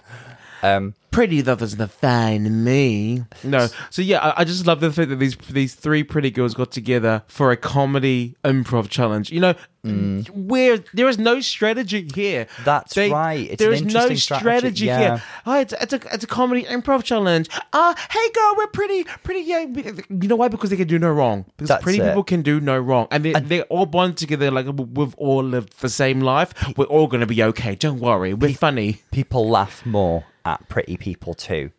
[0.63, 3.25] Um, pretty that doesn't define me.
[3.43, 3.69] No.
[3.91, 6.71] So yeah, I, I just love the fact that these these three pretty girls got
[6.71, 9.31] together for a comedy improv challenge.
[9.31, 12.45] You know, where there is no strategy here.
[12.45, 12.65] Mm.
[12.65, 13.51] That's right.
[13.51, 14.99] It's there an is no interesting strategy, yeah.
[14.99, 15.23] here.
[15.47, 17.49] Oh, it's, it's a it's a comedy improv challenge.
[17.73, 19.77] Uh hey girl, we're pretty pretty young.
[19.77, 20.49] You know why?
[20.49, 21.45] Because they can do no wrong.
[21.57, 22.09] Because That's pretty it.
[22.09, 25.81] people can do no wrong, and they they all bond together like we've all lived
[25.81, 26.53] the same life.
[26.77, 27.75] We're all gonna be okay.
[27.75, 28.35] Don't worry.
[28.35, 29.03] We're funny.
[29.11, 31.71] people laugh more at pretty people too.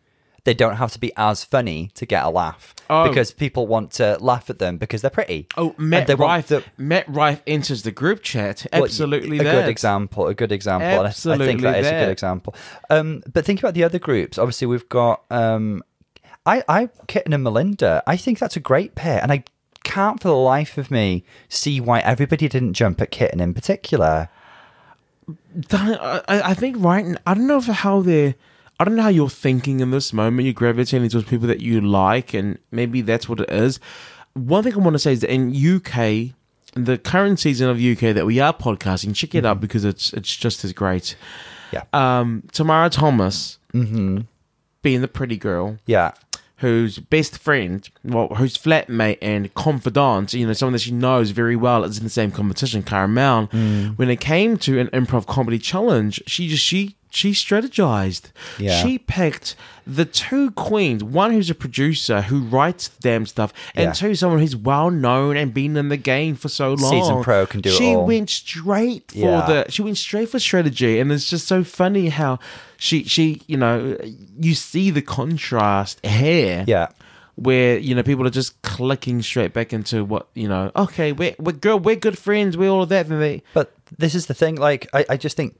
[0.44, 3.06] They don't have to be as funny to get a laugh Oh.
[3.08, 5.46] because people want to laugh at them because they're pretty.
[5.56, 6.46] Oh, And Matt they want Rife.
[6.48, 8.66] the- Matt Rife enters the group chat.
[8.72, 9.52] Well, Absolutely, a that.
[9.52, 10.26] good example.
[10.26, 10.88] A good example.
[10.88, 12.56] and I- think Absolutely that is a good example.
[12.90, 14.36] Um, but think about the other groups.
[14.36, 15.80] Obviously, we've got um,
[16.44, 18.02] I, I, Kitten and Melinda.
[18.04, 19.44] I think that's a great pair, and I
[19.84, 24.28] can't for the life of me see why everybody didn't jump at Kitten in particular.
[25.70, 27.16] I, I I think right.
[27.26, 28.34] I don't know for how they're.
[28.80, 30.44] I don't know how you're thinking in this moment.
[30.44, 33.78] You're gravitating towards people that you like, and maybe that's what it is.
[34.34, 36.34] One thing I want to say is that in UK,
[36.74, 40.34] the current season of UK that we are podcasting, check it out because it's it's
[40.34, 41.16] just as great.
[41.70, 43.58] Yeah, Um, Tamara Thomas,
[44.82, 46.12] being the pretty girl, yeah,
[46.56, 51.56] whose best friend, well, whose flatmate and confidant, you know, someone that she knows very
[51.56, 53.50] well, is in the same competition, Cara Melle.
[53.50, 53.96] Mm.
[53.98, 58.30] When it came to an improv comedy challenge, she just she she strategized.
[58.58, 58.82] Yeah.
[58.82, 59.54] She picked
[59.86, 63.92] the two queens, one who's a producer who writes damn stuff, and Yeah.
[63.92, 66.90] two someone who's well known and been in the game for so long.
[66.90, 69.46] Seasoned pro can do it She went straight for Yeah.
[69.46, 72.38] the she went straight for strategy and it's just so funny how
[72.78, 73.96] she she you know
[74.40, 76.88] you see the contrast here yeah.
[77.42, 81.34] Where you know people are just clicking straight back into what you know okay we're,
[81.38, 84.56] we're girl we're good friends we're all of that they But this is the thing.
[84.56, 85.58] Like, I, I just think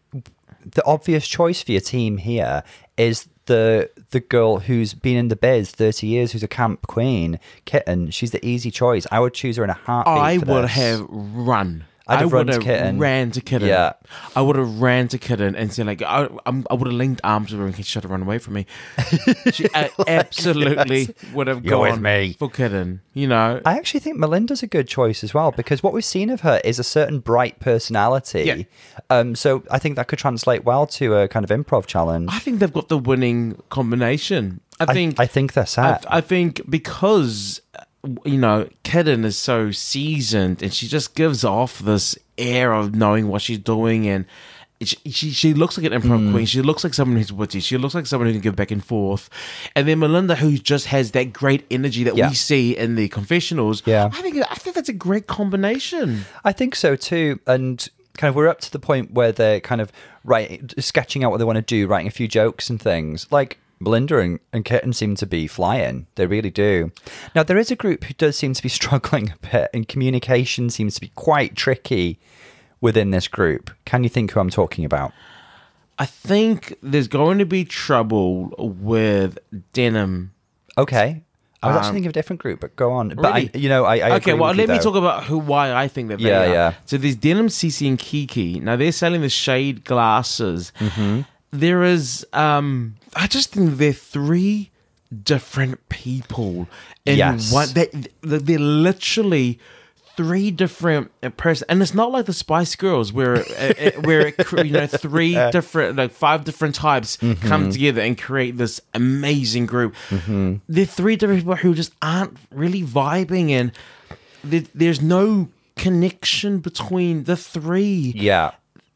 [0.64, 2.62] the obvious choice for your team here
[2.97, 7.40] is the the girl who's been in the biz 30 years, who's a camp queen,
[7.64, 8.11] Kitten.
[8.11, 9.07] She's the easy choice.
[9.11, 10.14] I would choose her in a heartbeat.
[10.14, 10.71] I would this.
[10.73, 12.99] have run I'd have I run to Kitten.
[12.99, 13.69] ran to Kitten.
[13.69, 13.93] Yeah.
[14.35, 17.21] I would have ran to Kitten and said like I, I'm, I would have linked
[17.23, 18.67] arms with her and she should have run away from me.
[19.53, 22.35] She a- absolutely would have You're with gone me.
[22.38, 23.03] for Kitten.
[23.15, 26.31] You know, I actually think Melinda's a good choice as well because what we've seen
[26.31, 28.43] of her is a certain bright personality.
[28.45, 28.62] Yeah.
[29.11, 32.29] Um, so I think that could translate well to a kind of improv challenge.
[32.33, 34.61] I think they've got the winning combination.
[34.81, 36.05] I I think I think they're I, set.
[36.09, 37.85] I think because uh,
[38.25, 43.29] you know Kitten is so seasoned and she just gives off this air of knowing
[43.29, 44.25] what she's doing and
[44.81, 46.33] she she, she looks like an improv Hmm.
[46.33, 46.47] queen.
[46.47, 47.61] She looks like someone who's witty.
[47.61, 49.31] She looks like someone who can give back and forth.
[49.77, 52.31] And then Melinda, who just has that great energy that Yeah.
[52.31, 53.85] we see in the confessionals.
[53.87, 54.07] Yeah.
[54.12, 56.25] I think I think that's a great combination.
[56.45, 57.38] I think so too.
[57.47, 57.88] And
[58.19, 59.93] kind of we're up to the point where they're kind of
[60.25, 63.29] writing, sketching out what they want to do, writing a few jokes and things.
[63.31, 66.07] Like Melinda and, and Kitten seem to be flying.
[66.14, 66.92] They really do.
[67.35, 70.71] Now, there is a group who does seem to be struggling a bit, and communication
[70.71, 72.18] seems to be quite tricky
[72.81, 73.71] within this group.
[73.85, 75.12] Can you think who I'm talking about?
[75.99, 79.38] I think there's going to be trouble with
[79.73, 80.33] denim
[80.79, 81.23] Okay.
[81.62, 83.11] I was actually Um, thinking of a different group, but go on.
[83.11, 83.51] But Really?
[83.55, 84.83] I, you know, I, I okay, well, with you, let me though.
[84.83, 86.47] talk about who why I think that they Yeah, are.
[86.53, 86.75] yeah.
[86.87, 88.59] So there's Denim, Sisi, and Kiki.
[88.59, 90.73] Now they're selling the shade glasses.
[90.81, 91.21] Mm-hmm.
[91.53, 94.70] There is, um, I just think they're three
[95.22, 96.68] different people
[97.05, 97.53] in Yes.
[97.53, 97.68] one.
[97.75, 97.88] They,
[98.22, 99.59] they're literally
[100.16, 104.53] three different person, and it's not like the Spice Girls where uh, uh, where it,
[104.53, 107.46] you know three different like five different types Mm-hmm.
[107.48, 109.94] come together and create this amazing group.
[110.68, 113.72] They're three different people who just aren't really vibing, and
[114.44, 118.12] there, there's no connection between the three.
[118.16, 118.53] Yeah.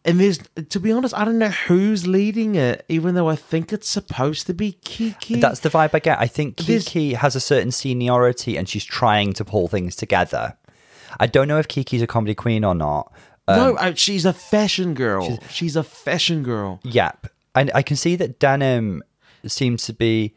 [0.07, 0.39] And there's,
[0.69, 4.47] to be honest, I don't know who's leading it, even though I think it's supposed
[4.47, 5.41] to be Kiki.
[5.41, 6.21] That's the vibe I get.
[6.21, 10.57] I think There's- Kiki has a certain seniority and she's trying to pull things together.
[11.19, 13.13] I don't know if Kiki's a comedy queen or not.
[13.49, 15.39] Um, no, uh, she's a fashion girl.
[15.51, 16.81] She's, a fashion girl.
[16.85, 17.27] Yep.
[17.57, 19.03] And I can see that Denim
[19.47, 20.35] seems to be,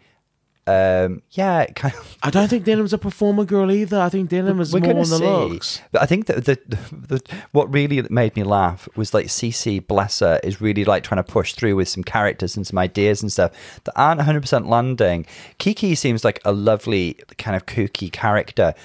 [0.69, 2.17] um, yeah, kind of.
[2.21, 3.99] I don't think Denim's a performer girl either.
[3.99, 5.25] I think Denim is We're more on the see.
[5.25, 5.81] looks.
[5.91, 9.81] But I think that the, the, the what really made me laugh was like Sisi
[9.81, 13.31] Blesser is really like trying to push through with some characters and some ideas and
[13.31, 13.51] stuff
[13.85, 15.25] that aren't 100% landing.
[15.57, 18.75] Kiki seems like a lovely kind of kooky character.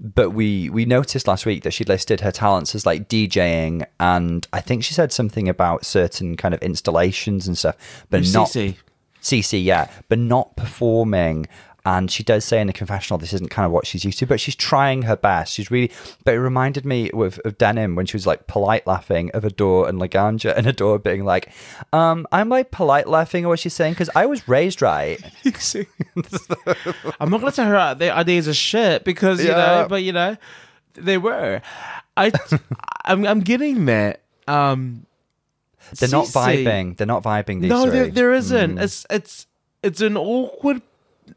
[0.00, 4.46] But we we noticed last week that she listed her talents as like DJing and
[4.52, 7.76] I think she said something about certain kind of installations and stuff,
[8.10, 8.76] but not Sisi?
[9.24, 11.46] Sisi, yeah, but not performing.
[11.86, 14.26] And she does say in the confessional this isn't kind of what she's used to,
[14.26, 15.52] but she's trying her best.
[15.52, 15.92] She's really,
[16.24, 19.86] but it reminded me of, of Denim when she was like polite laughing of Adore
[19.86, 21.50] and Laganja, and Adore being like,
[21.92, 25.20] um, I'm like polite laughing at what she's saying because I was raised right.
[27.20, 29.56] I'm not gonna tell her their ideas are shit because you Yeah.
[29.82, 30.36] know, but you know,
[30.94, 31.60] they were.
[32.16, 32.32] I,
[33.04, 34.22] I'm, I'm getting that.
[34.46, 35.06] Um,
[35.98, 36.96] They're not Sisi- vibing.
[36.96, 37.60] They're not vibing.
[37.60, 37.90] These No, three.
[37.92, 38.78] there, there isn't.
[38.78, 39.46] It's, it's,
[39.82, 40.82] it's an awkward.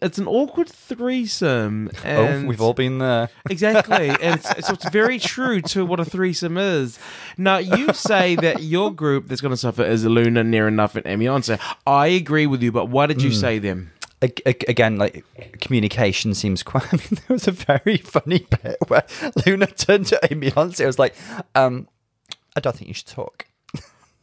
[0.02, 3.30] It's an awkward threesome, oh, we've all been there.
[3.50, 4.10] Exactly.
[4.10, 7.00] And it's, so it's very true to what a threesome is.
[7.38, 11.08] Now, you say that your group that's going to suffer is Luna, Nearah Nuff, and
[11.08, 11.58] Aimee Yonce.
[11.88, 13.92] I agree with you, but why did you say them?
[14.22, 15.24] Again, like
[15.62, 16.94] communication seems quite.
[16.94, 19.06] I mean, there was a very funny bit where
[19.46, 20.82] Luna turned to Aimee Yonce.
[20.82, 21.16] It was like,
[21.56, 21.88] um,
[22.58, 23.47] "I don't think you should talk."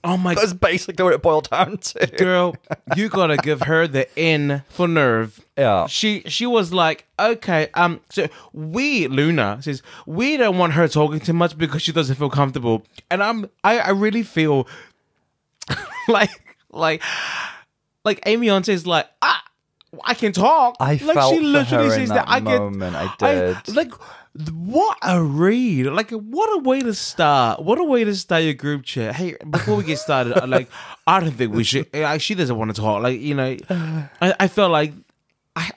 [0.06, 2.06] Oh my That's basically what it boiled down to.
[2.18, 2.54] girl,
[2.96, 5.44] you got to give her the N for nerve.
[5.56, 5.86] Yeah.
[5.86, 11.20] She she was like, okay, um, so we Luna says we don't want her talking
[11.20, 14.68] too much because she doesn't feel comfortable, and I'm I I really feel
[16.08, 16.30] like
[16.70, 17.02] like
[18.04, 19.42] like Amy on says like ah.
[20.04, 20.76] I can talk.
[20.80, 22.46] I like felt she for literally her in says that I can.
[22.46, 23.76] moment, I did.
[23.76, 23.92] like,
[24.52, 25.86] what a read!
[25.86, 27.62] Like, what a way to start!
[27.62, 29.14] What a way to start your group chat.
[29.14, 30.68] Hey, before we get started, like,
[31.06, 31.88] I don't think we should.
[31.94, 33.02] Eh, like, she doesn't want to talk.
[33.02, 33.56] Like, you know,
[34.20, 34.92] I, I felt like
[35.54, 35.70] I.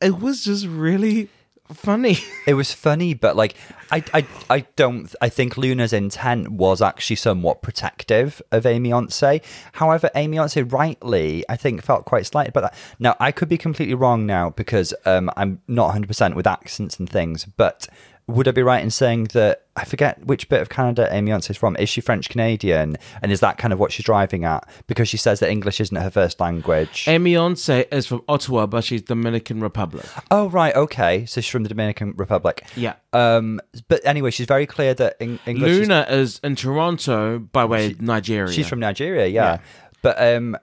[0.00, 1.28] It was just really
[1.72, 2.18] funny.
[2.44, 3.54] It was funny, but like
[3.92, 5.14] I, I, I don't.
[5.20, 9.40] I think Luna's intent was actually somewhat protective of Aimee Yonce.
[9.74, 12.74] However, Aimee Yonce rightly, I think, felt quite slighted that.
[12.98, 16.98] Now, I could be completely wrong now because um, I'm not 100 percent with accents
[16.98, 17.44] and things.
[17.44, 17.86] But
[18.28, 21.50] would I be right in saying that I forget which bit of Canada Aimee Yonce
[21.50, 21.76] is from?
[21.76, 22.96] Is she French Canadian?
[23.20, 24.68] And is that kind of what she's driving at?
[24.86, 27.04] Because she says that English isn't her first language.
[27.08, 30.06] Aimee Yonce is from Ottawa, but she's Dominican Republic.
[30.30, 31.26] oh, right, okay.
[31.26, 32.64] So she's from the Dominican Republic.
[32.76, 32.94] Yeah.
[33.12, 35.70] Um, but anyway, she's very clear that Eng- English.
[35.70, 38.52] Luna is in Toronto by way of Nigeria.
[38.52, 39.44] she's from Nigeria, yeah.
[39.44, 39.58] Yeah.
[40.00, 40.56] But um,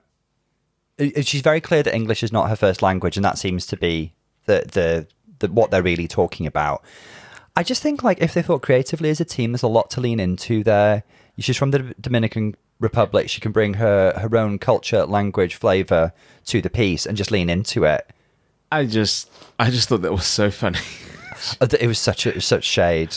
[1.22, 4.14] she's very clear that English is not her first language, and that seems to be
[4.46, 5.06] the the,
[5.40, 6.82] the what they're really talking about.
[7.56, 10.00] I just think like if they thought creatively as a team, there's a lot to
[10.00, 11.02] lean into there.
[11.38, 13.28] She's from the Dominican Republic.
[13.28, 16.12] She can bring her her own culture, language, flavor
[16.46, 18.08] to the piece, and just lean into it.
[18.72, 20.78] I just, I just thought that was so funny.
[21.58, 23.16] Uh, It was such a such shade.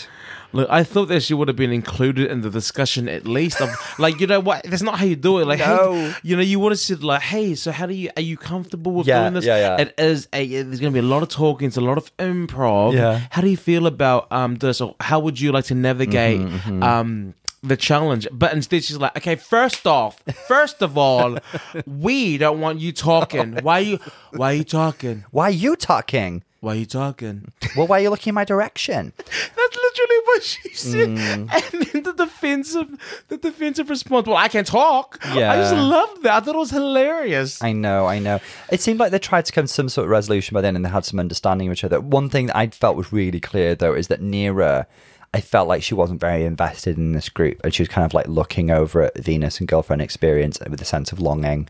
[0.53, 3.59] Look, I thought that she would have been included in the discussion at least.
[3.59, 4.63] Of like, you know what?
[4.63, 5.45] That's not how you do it.
[5.47, 5.65] Like, No.
[5.93, 8.37] hey, you know, you would have said like, hey, so how do you are you
[8.37, 9.45] comfortable with Yeah, doing this?
[9.45, 9.81] yeah, yeah.
[9.81, 12.15] It is a there's going to be a lot of talking, it's a lot of
[12.17, 12.93] improv.
[12.93, 13.19] Yeah.
[13.31, 14.79] How do you feel about um this?
[14.79, 18.27] Or how would you like to navigate Mm-hmm, um the challenge?
[18.31, 21.37] But instead, she's like, okay, first off, first of all,
[21.87, 23.55] we don't want you talking.
[23.63, 23.99] Why are you
[24.31, 25.25] Why are you talking?
[25.31, 26.43] Why are you talking?
[26.63, 27.51] Why are you talking?
[27.75, 29.13] Well, why are you looking in my direction?
[29.17, 31.09] That's literally what she said.
[31.09, 31.73] Mm.
[31.73, 34.27] And then the defensive, the defensive response.
[34.27, 35.19] Well, I can talk.
[35.33, 35.51] Yeah.
[35.51, 36.33] I just loved that.
[36.35, 37.61] I thought it was hilarious.
[37.63, 38.39] I know, I know.
[38.71, 40.85] It seemed like they tried to come to some sort of resolution by then and
[40.85, 41.99] they had some understanding of each other.
[41.99, 44.85] One thing that I felt was really clear, though, is that Nearah,
[45.33, 48.13] I felt like she wasn't very invested in this group and she was kind of
[48.13, 51.69] like looking over at Venus and girlfriend experience with a sense of longing.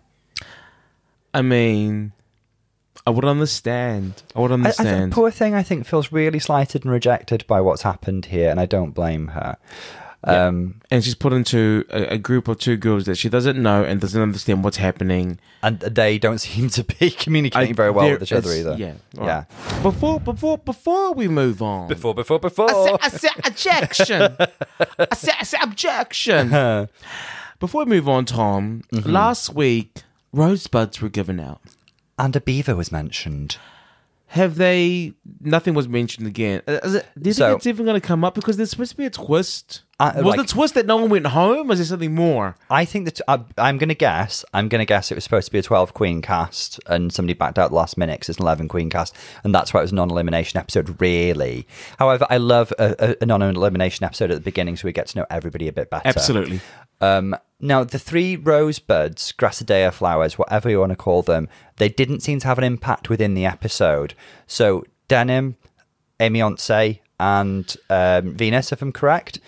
[1.34, 2.12] I mean,
[3.06, 4.24] I would understand.
[4.36, 4.88] I would I, I understand.
[4.88, 8.60] think, poor thing, I think, feels really slighted and rejected by what's happened here, and
[8.60, 9.58] I don't blame her.
[10.26, 13.84] Um, and she's put into a, a group of two girls that she doesn't know
[13.84, 15.38] and doesn't understand what's happening.
[15.62, 18.78] and they don't seem to be communicating I- very well with each other either.
[18.80, 19.22] Yeah, Yeah.
[19.22, 19.84] right.
[19.84, 22.70] Before, before, before we move on, Before, before, before.
[22.70, 24.22] I said, I said objection.
[24.40, 26.50] I said, I said objection.
[27.60, 29.10] Before we move on, Tom, Mm-hmm.
[29.10, 31.60] last week rosebuds were given out.
[32.18, 33.58] And a beaver was mentioned.
[34.28, 35.14] Have they?
[35.42, 36.62] Nothing was mentioned again.
[36.68, 38.34] Uh, Is it, do you So- think it's even going to come up?
[38.34, 39.84] Because there's supposed to be a twist.
[40.00, 41.68] Uh, was like- the twist that no one went home?
[41.68, 42.56] Was there something more?
[42.70, 44.44] I think that I, I'm going to guess.
[44.54, 47.34] I'm going to guess it was supposed to be a 12 queen cast, and somebody
[47.34, 49.92] backed out last minute because it's an 11 queen cast, and that's why it was
[49.92, 51.00] a non-elimination episode.
[51.00, 51.68] Really,
[52.00, 55.20] however, I love a, a, a non-elimination episode at the beginning, so we get to
[55.20, 56.08] know everybody a bit better.
[56.08, 56.60] Absolutely.
[57.00, 62.22] Um, now, the three rosebuds, grassidea flowers, whatever you want to call them, they didn't
[62.22, 64.16] seem to have an impact within the episode.
[64.48, 65.58] So, Denim,
[66.20, 69.40] Aimee Yonce, and um, Venus, if I'm correct,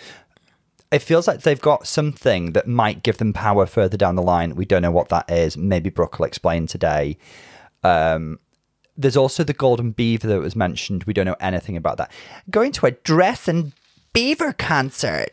[0.92, 4.56] it feels like they've got something that might give them power further down the line.
[4.56, 5.58] We don't know what that is.
[5.58, 7.18] Maybe Brooke will explain today.
[7.84, 8.40] Um,
[8.98, 11.04] there's also the golden beaver that was mentioned.
[11.04, 12.12] We don't know anything about that.
[12.50, 13.74] Going to a dress and
[14.14, 15.32] beaver concert.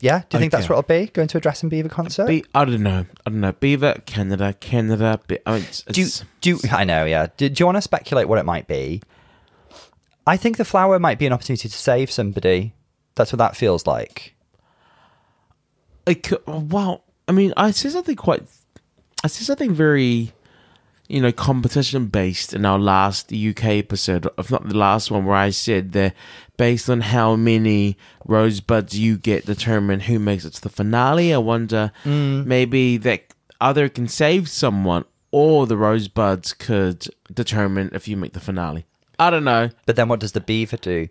[0.00, 1.06] Yeah, do you think that's what it'll be?
[1.06, 2.26] Going to a Justin Bieber concert?
[2.26, 3.06] Be- I don't know.
[3.24, 3.52] I don't know.
[3.52, 5.18] Beaver, Canada, Canada.
[5.26, 7.28] Be- I mean, it's, do it's- do I know, yeah.
[7.38, 9.00] Do, do you want to speculate what it might be?
[10.26, 12.74] I think the flower might be an opportunity to save somebody.
[13.14, 14.33] That's what that feels like.
[16.12, 18.42] Could, well, I mean, I see something quite.
[19.22, 20.32] I see something very,
[21.08, 25.36] you know, competition based in our last UK episode, if not the last one, where
[25.36, 26.14] I said that
[26.58, 31.32] based on how many rosebuds you get, determine who makes it to the finale.
[31.32, 32.44] I wonder mm.
[32.44, 38.40] maybe that either can save someone or the rosebuds could determine if you make the
[38.40, 38.84] finale.
[39.18, 39.70] I don't know.
[39.86, 41.08] But then what does the beaver do?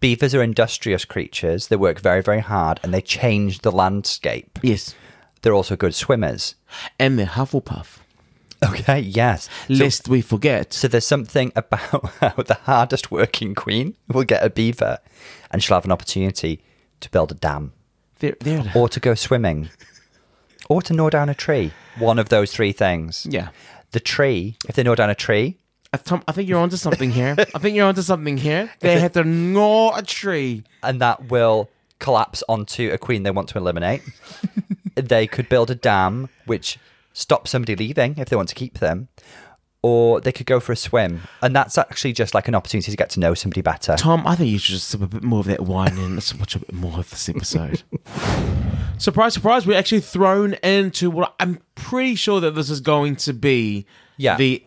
[0.00, 1.68] Beavers are industrious creatures.
[1.68, 4.58] They work very, very hard and they change the landscape.
[4.62, 4.94] Yes,
[5.42, 6.54] They're also good swimmers.
[6.98, 7.98] and the Hufflepuff.
[8.64, 9.48] Okay, yes.
[9.66, 10.72] So, Lest we forget.
[10.72, 11.80] so there's something about
[12.20, 14.98] how the hardest working queen will get a beaver
[15.50, 16.62] and she'll have an opportunity
[17.00, 17.72] to build a dam
[18.20, 18.70] There, there.
[18.74, 19.68] or to go swimming
[20.68, 21.72] or to gnaw down a tree.
[21.98, 23.26] One of those three things.
[23.28, 23.48] Yeah.
[23.90, 25.58] The tree, if they gnaw down a tree,
[25.98, 27.34] Tom, I think you're onto something here.
[27.38, 28.70] I think you're onto something here.
[28.80, 30.64] They have to gnaw a tree.
[30.82, 34.02] and that will collapse onto a queen they want to eliminate.
[34.94, 36.78] they could build a dam which
[37.12, 39.08] stops somebody leaving if they want to keep them,
[39.82, 41.20] or they could go for a swim.
[41.42, 43.94] And that's actually just like an opportunity to get to know somebody better.
[43.96, 46.34] Tom, I think you should just sip a bit more of that wine and let's
[46.34, 47.82] watch a bit more of this episode.
[48.98, 53.32] surprise, surprise, we're actually thrown into what I'm pretty sure that this is going to
[53.32, 54.36] be Yeah.
[54.36, 54.64] the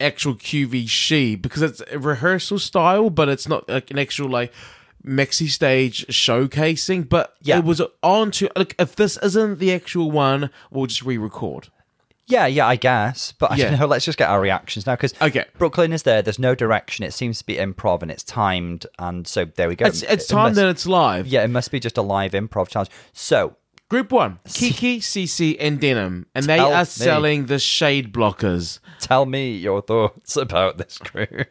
[0.00, 4.52] actual QV she because it's a rehearsal style, but it's not like an actual like
[5.04, 7.08] Mexi stage showcasing.
[7.08, 7.58] But Yeah.
[7.58, 11.68] it was on to like if this isn't the actual one, we'll just re-record.
[12.28, 13.32] Yeah, yeah, I guess.
[13.38, 13.70] But I Yeah.
[13.70, 13.86] don't know.
[13.86, 15.44] Let's just get our reactions now because Okay.
[15.58, 16.22] Brooklyn is there.
[16.22, 17.04] There's no direction.
[17.04, 18.84] It seems to be improv and it's timed.
[18.98, 19.86] And so there we go.
[19.86, 21.28] It's it's It time must- that it's live.
[21.28, 22.90] Yeah, it must be just a live improv challenge.
[23.12, 23.54] So
[23.88, 26.84] Group one, Kiki, Sisi, and Denim, and they Tell are me.
[26.86, 28.80] selling the shade blockers.
[28.98, 31.46] tell me your thoughts about this group.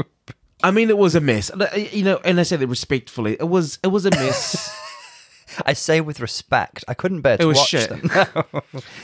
[0.62, 1.50] I mean, it was a mess.
[1.52, 3.34] Uh, You know, and I say that respectfully.
[3.38, 4.76] It was it was a mess.
[5.66, 6.84] I say with respect.
[6.88, 7.88] I couldn't bear to It was watch shit.
[7.88, 8.10] them.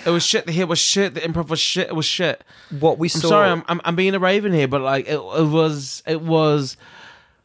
[0.05, 0.47] it was shit.
[0.47, 1.15] The hair was shit.
[1.15, 1.89] The improv was shit.
[1.89, 2.43] It was shit.
[2.71, 3.29] what we I'm saw.
[3.29, 6.77] sorry, I'm, I'm I'm being a raven here, but like it, it was it was.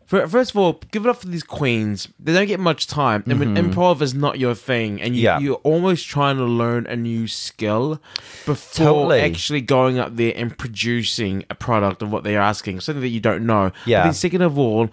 [0.09, 2.07] Fir- First of all, give it up for these queens.
[2.19, 3.23] They don't get much time.
[3.29, 5.41] I mean, improv is not your thing, and you, Mm-hmm.
[5.41, 5.45] Yeah.
[5.45, 8.01] you're almost trying to learn a new skill
[8.45, 9.21] before Totally.
[9.21, 13.19] actually going up there and producing a product of what they're asking, something that you
[13.21, 13.71] don't know.
[13.85, 13.99] Yeah.
[13.99, 14.89] But then second of all,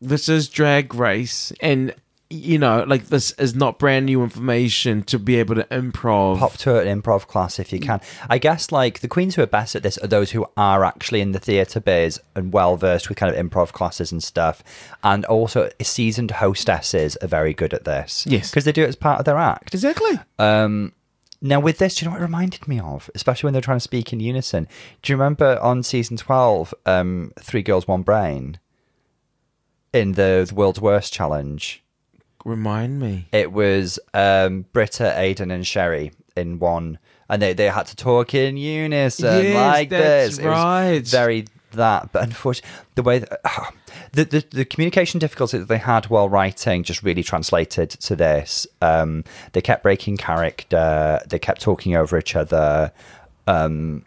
[0.00, 1.94] this is drag race, and
[2.30, 6.38] you know, like this is not brand new information to be able to improv.
[6.38, 8.00] pop to an improv class if you can.
[8.28, 11.22] I guess like the queens who are best at this are those who are actually
[11.22, 14.62] in the theatre biz and well versed with kind of improv classes and stuff,
[15.02, 18.26] and also seasoned hostesses are very good at this.
[18.28, 18.50] Yes.
[18.50, 19.72] because they do it as part of their act.
[19.72, 20.18] Exactly.
[20.38, 20.92] Um,
[21.40, 23.08] now with this, do you know what it reminded me of?
[23.14, 24.68] Especially when they're trying to speak in unison.
[25.00, 28.58] Do you remember on season twelve, um, Three Girls One Brain,
[29.94, 31.82] in the, the World's Worst Challenge?
[32.48, 33.28] Remind me.
[33.30, 38.34] It was um, Brita, Aiden, and Sherry in one, and they, they had to talk
[38.34, 40.40] in unison Yes, like this.
[40.40, 41.06] Right.
[41.06, 43.40] very that, but unfortunately, the way that,
[44.12, 48.66] the, the the communication difficulty that they had while writing just really translated to this.
[48.80, 51.20] Um, they kept breaking character.
[51.28, 52.92] They kept talking over each other.
[53.46, 54.06] Um,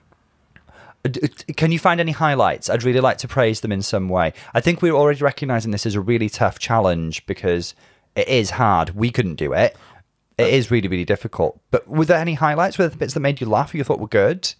[1.56, 2.69] can you find any highlights?
[2.69, 4.34] I'd really like to praise them in some way.
[4.54, 7.75] I think we're already recognizing this as a really tough challenge because
[8.15, 8.91] it is hard.
[8.91, 9.76] We couldn't do it.
[10.38, 11.60] It is really, really difficult.
[11.71, 12.78] But were there any highlights?
[12.78, 14.54] Were there bits that made you laugh or you thought were good?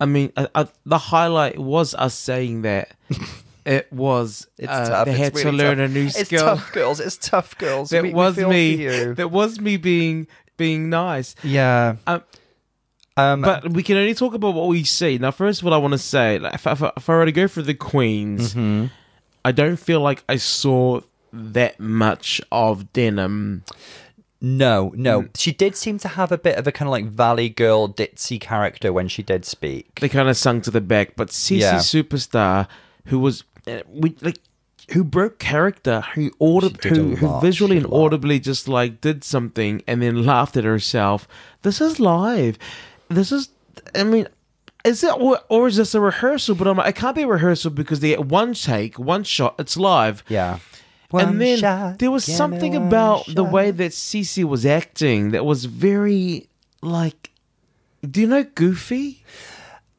[0.00, 2.92] I mean, I, I, the highlight was us saying that
[3.66, 5.04] it was It's uh, tough.
[5.06, 5.90] they It's had to learn tough.
[5.90, 6.22] a new skill.
[6.22, 6.30] It's
[6.62, 7.00] tough, girls.
[7.00, 7.90] It's tough, girls.
[7.90, 8.76] That We- we was me.
[8.86, 11.34] That was me being being nice.
[11.42, 11.96] Yeah.
[12.06, 12.22] Um,
[13.16, 15.18] Um, but we can only talk about what we see.
[15.18, 17.24] Now, first of all, I want to say, like, if, I- if, if I were
[17.26, 18.86] to go for the queens, Mm-hmm.
[19.44, 21.00] I don't feel like I saw
[21.32, 23.64] that much of denim.
[24.40, 25.22] no, no.
[25.22, 25.36] Mm.
[25.36, 28.40] She did seem to have a bit of a kind of like Valley Girl ditzy
[28.40, 29.98] character when she did speak.
[30.00, 31.76] They kind of sung to the back, but Sisi Yeah.
[31.78, 32.68] Superstar,
[33.06, 34.38] who was uh, we like.
[34.92, 36.00] Who broke character?
[36.14, 38.06] Who audib- She did a who, who visually and did a lot.
[38.06, 41.28] audibly just like did something and then laughed at herself.
[41.60, 42.56] This is live.
[43.10, 43.50] This is.
[43.94, 44.28] I mean,
[44.86, 46.54] is it or, or is this a rehearsal?
[46.54, 49.56] But I'm like, it can't be a rehearsal because they get one take, one shot.
[49.58, 50.24] It's live.
[50.26, 50.58] Yeah.
[51.12, 55.44] And then shot, there was something one about the way that Sisi was acting that
[55.44, 56.48] was very
[56.82, 57.30] like.
[58.08, 59.24] Do you know Goofy?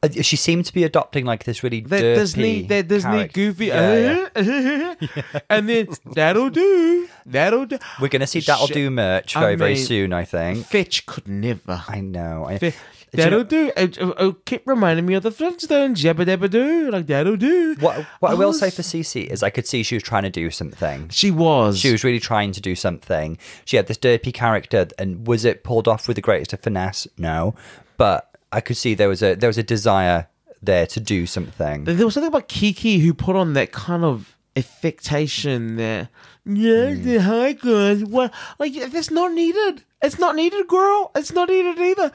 [0.02, 3.32] Uh, She seemed to be adopting like this really that Disney, that Disney character.
[3.34, 4.94] goofy, Yeah, yeah.
[5.50, 7.78] and then that'll do, that'll do.
[8.00, 8.74] We're gonna see that'll Shit.
[8.74, 10.12] do merch I very very soon.
[10.14, 10.64] I think.
[10.66, 11.82] Fitch could never.
[11.88, 12.46] I know.
[12.48, 13.72] I, Fi- Do you That'll do.
[13.76, 15.96] It, it, it keep reminding me of the Flintstones.
[16.04, 16.90] Yabba dabba do.
[16.90, 17.74] Like that'll do.
[17.80, 20.22] What what I will Oh, say for Sisi is I could see she was trying
[20.24, 21.08] to do something.
[21.08, 21.78] She was.
[21.78, 23.36] She was really trying to do something.
[23.64, 27.08] She had this derpy character, and was it pulled off with the greatest of finesse?
[27.18, 27.54] No,
[27.96, 30.28] but I could see there was a there was a desire
[30.62, 31.84] there to do something.
[31.84, 36.08] There was something about Kiki who put on that kind of affectation there.
[36.44, 37.02] Yeah, Hmm.
[37.04, 38.04] the high guys.
[38.04, 38.32] What?
[38.58, 39.84] Like that's not needed.
[40.02, 41.10] It's not needed, girl.
[41.14, 42.12] It's not needed either.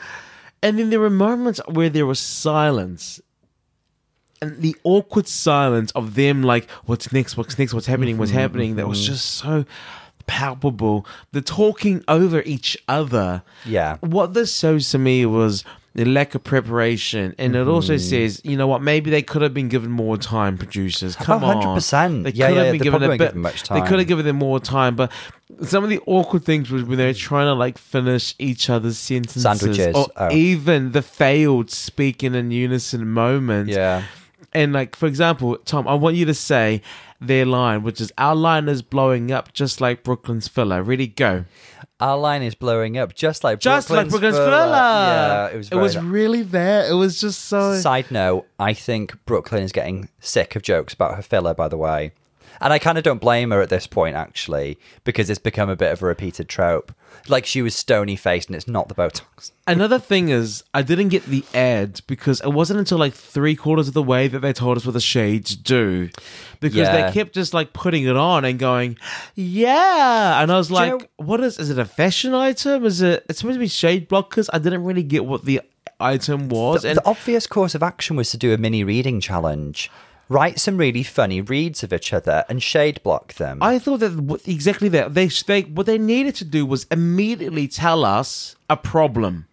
[0.66, 3.22] And then there were moments where there was silence.
[4.41, 7.38] And the awkward silence of them, like, what's next?
[7.38, 7.72] What's next?
[7.72, 8.18] What's happening?
[8.18, 8.76] What's mm-hmm, happening?
[8.76, 9.13] That was mm-hmm.
[9.13, 9.66] just so
[10.26, 11.05] palpable.
[11.34, 13.43] The talking over each other.
[13.63, 13.97] Yeah.
[13.97, 15.63] What this shows to me was
[15.95, 18.81] the lack of preparation, and it also says, you know what?
[18.81, 20.57] Maybe they could have been given more time.
[20.57, 22.23] Producers, come on, 100%.
[22.23, 23.17] They Yeah, could yeah, have been given a bit.
[23.19, 25.09] given much They could have given them more time, but
[25.63, 28.97] some of the awkward things was when they were trying to like finish each other's
[28.97, 29.95] sentences, Sandwiches.
[29.95, 30.31] or Oh.
[30.31, 33.71] even the failed speaking in unison moments.
[33.73, 34.03] Yeah.
[34.53, 36.81] And like for example, Tom, I want you to say
[37.21, 40.83] their line, which is our line is blowing up just like Brooklyn's filler.
[40.83, 41.45] Ready, go.
[41.99, 44.51] Our line is blowing up just like Just like Brooklyn's Thriller.
[44.51, 44.75] filler.
[44.75, 45.69] Yeah, it was.
[45.71, 46.89] It was really that.
[46.89, 47.75] It was just so.
[47.79, 51.53] Side note: I think Brooklyn is getting sick of jokes about her filler.
[51.53, 52.11] By the way,
[52.59, 55.75] and I kind of don't blame her at this point, actually, because it's become a
[55.77, 56.93] bit of a repeated trope.
[57.27, 59.51] Like she was stony faced, and it's not the Botox.
[59.67, 63.87] Another thing is, I didn't get the ad because it wasn't until like three quarters
[63.87, 66.09] of the way that they told us what the shades do.
[66.70, 67.07] Because Yeah.
[67.07, 68.97] they kept just like putting it on and going,
[69.36, 70.41] yeah.
[70.41, 72.86] And I was you like, know- what is, is it a fashion item?
[72.86, 74.49] Is it, it's supposed to be shade blockers?
[74.53, 75.61] I didn't really get what the
[75.99, 76.82] item was.
[76.84, 79.91] The, and the obvious course of action was to do a mini reading challenge.
[80.28, 83.59] Write some really funny reads of each other and shade block them.
[83.61, 85.13] I thought that w- exactly that.
[85.13, 89.45] They, they, what they needed to do was immediately tell us a problem.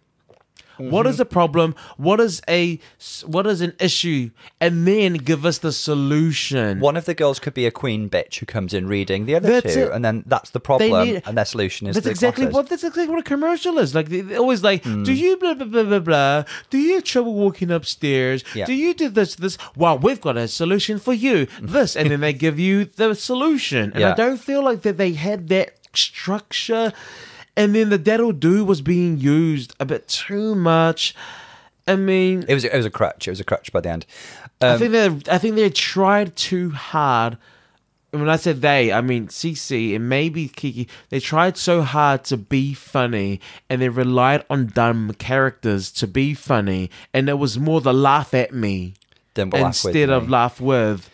[0.77, 1.09] What Mm-hmm.
[1.09, 1.75] is a problem?
[1.97, 2.79] What is a
[3.25, 4.31] what is an issue?
[4.59, 6.79] And then give us the solution.
[6.79, 9.49] One of the girls could be a queen bitch who comes in reading the other
[9.61, 9.91] That's two, it.
[9.91, 13.07] and then that's the problem, need- and their solution is That's exactly what that's exactly
[13.07, 13.93] what a commercial is.
[13.93, 15.03] Like they, they're always like, Hmm.
[15.03, 16.43] do you blah blah blah blah blah?
[16.69, 18.43] Do you have trouble walking upstairs?
[18.55, 18.65] Yeah.
[18.65, 19.57] Do you do this this?
[19.75, 21.47] Well, we've got a solution for you.
[21.61, 23.93] This, and then they give you the solution.
[23.95, 26.93] And I don't feel like that they had that structure.
[27.55, 31.13] And then the that'll do was being used a bit too much.
[31.87, 33.27] I mean, It was it was a crutch.
[33.27, 34.05] It was a crutch by the end.
[34.61, 37.37] I Um, think they I think they tried too hard.
[38.11, 40.87] And when I said they, I mean Sisi and maybe Kiki.
[41.09, 43.39] They tried so hard to be funny,
[43.69, 48.33] and they relied on dumb characters to be funny, and it was more the laugh
[48.33, 48.93] at me
[49.35, 50.29] we'll laugh with instead of me.
[50.29, 51.09] laugh with.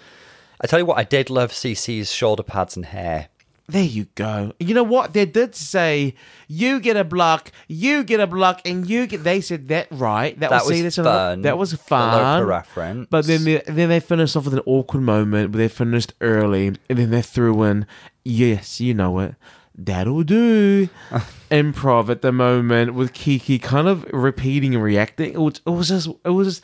[0.62, 3.30] I tell you what, I did love Sisi's shoulder pads and hair.
[3.70, 4.54] There you go.
[4.60, 5.14] You know what?
[5.14, 6.16] They did say
[6.48, 9.24] you get a block, you get a block, and you get.
[9.24, 10.38] They said that right.
[10.40, 11.42] That, That was, was fun.
[11.44, 12.48] That was A fun.
[12.48, 13.08] Reference.
[13.12, 16.68] But then they, then they finished off with an awkward moment where they finished early,
[16.68, 17.86] and then they threw in,
[18.26, 19.36] yes, you know it,
[19.76, 20.90] that'll do,
[21.52, 25.34] improv at the moment with Kiki kind of repeating and reacting.
[25.34, 26.64] It was, it was just, it was, just,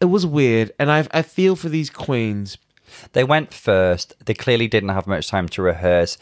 [0.00, 2.58] it was weird, and I, I feel for these queens.
[3.12, 4.14] They went first.
[4.24, 6.18] They clearly didn't have much time to rehearse.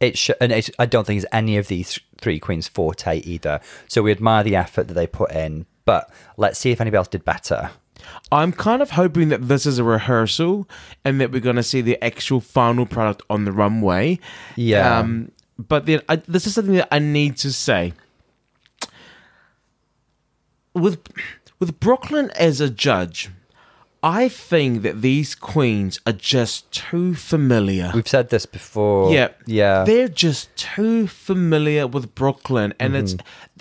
[0.00, 3.60] It sh- and it, I don't think it's any of these three queens' forte either.
[3.88, 5.66] So we admire the effort that they put in.
[5.84, 7.70] But let's see if anybody else did better.
[8.30, 10.68] I'm kind of hoping that this is a rehearsal
[11.04, 14.18] and that we're going to see the actual final product on the runway.
[14.56, 14.98] Yeah.
[14.98, 17.92] Um, but then I, this is something that I need to say.
[20.74, 21.00] With
[21.58, 23.30] with Brooklyn as a judge,
[24.02, 27.92] I think that these queens are just too familiar.
[27.94, 29.12] We've said this before.
[29.12, 29.84] Yeah, Yeah.
[29.84, 33.04] They're just too familiar with Brooklyn, and mm-hmm.
[33.04, 33.16] it's.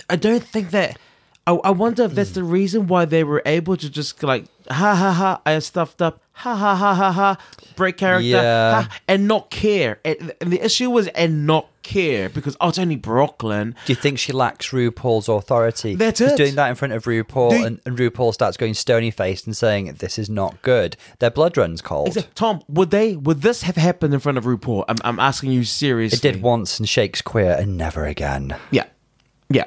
[0.10, 0.98] I don't think that.
[1.46, 4.96] I, I wonder if that's the reason why they were able to just like ha
[4.96, 5.42] ha ha.
[5.46, 6.21] I stuffed up.
[6.34, 7.38] Ha ha ha ha ha.
[7.76, 8.26] Break character.
[8.28, 8.84] Yeah.
[8.84, 10.00] Ha, and not care.
[10.04, 13.76] And, and the issue was and not care because oh, it's only Brooklyn.
[13.86, 15.96] Do you think she lacks RuPaul's authority?
[15.96, 16.38] That's She's it.
[16.38, 19.56] doing that in front of RuPaul, Do- and, and RuPaul starts going stony faced and
[19.56, 20.96] saying, This is not good.
[21.20, 22.16] Their blood runs cold.
[22.16, 23.16] Is Tom, would they?
[23.16, 24.86] Would this have happened in front of RuPaul?
[24.88, 26.18] I'm, I'm asking you seriously.
[26.18, 28.56] It did once and shakes queer and never again.
[28.72, 28.86] Yeah.
[29.50, 29.66] Yeah.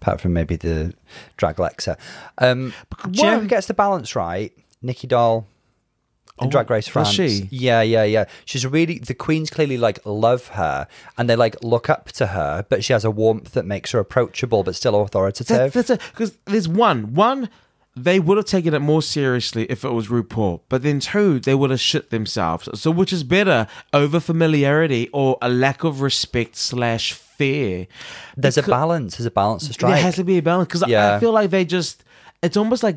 [0.00, 0.94] Apart from maybe the
[1.36, 1.96] drag Lexa.
[2.38, 2.72] Um,
[3.10, 4.52] do you know who gets the balance right?
[4.82, 5.46] Nicky Doll.
[6.42, 7.08] In Oh, Drag Race France.
[7.10, 7.48] she?
[7.50, 8.24] Yeah, yeah, yeah.
[8.44, 10.86] She's really the queens clearly like love her
[11.16, 13.98] and they like look up to her, but she has a warmth that makes her
[13.98, 15.56] approachable but still authoritative.
[15.56, 16.00] That, that's it.
[16.10, 17.14] Because there's one.
[17.14, 17.48] One,
[17.94, 20.60] they would have taken it more seriously if it was RuPaul.
[20.68, 22.68] But then two, they would have shit themselves.
[22.80, 27.86] So which is better, over familiarity or a lack of respect slash fear?
[28.36, 29.16] There's a balance.
[29.18, 29.94] There's a balance to strike.
[29.94, 31.16] There has to be a balance because Yeah.
[31.16, 32.02] I feel like they just.
[32.42, 32.96] It's almost like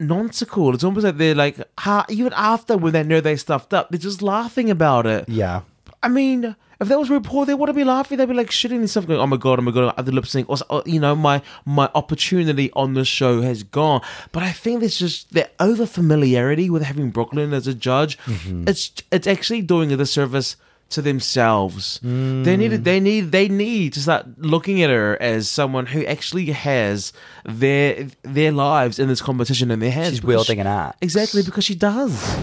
[0.00, 0.74] nonsensical.
[0.74, 3.98] It's almost like they're like ha, even after when they know they stuffed up, they're
[3.98, 5.28] just laughing about it.
[5.28, 5.62] yeah.
[6.02, 8.16] I mean, if that was RuPaul, they wouldn't be laughing.
[8.16, 10.12] They'd be like shitting themselves, going, "Oh my god, oh my god, I have to
[10.12, 14.00] lip sync." Or, you know, my my opportunity on the show has gone.
[14.32, 18.16] But I think it's just their over familiarity with having Brooklyn as a judge.
[18.20, 18.64] Mm-hmm.
[18.66, 20.56] It's it's actually doing a disservice
[20.90, 21.98] to themselves.
[22.02, 26.46] They need they need they need to start looking at her as someone who actually
[26.46, 27.12] has
[27.44, 30.10] their their lives in this competition in their hands.
[30.16, 30.98] She's wielding she- an axe.
[31.00, 32.38] Exactly, because she does.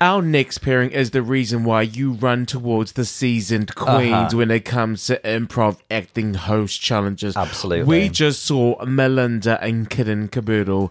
[0.00, 4.36] Our next pairing is the reason why you run towards the seasoned queens Uh-huh.
[4.36, 7.36] when it comes to improv acting host challenges.
[7.36, 7.84] Absolutely.
[7.84, 10.90] We just saw Melinda and Kitten Kaboodle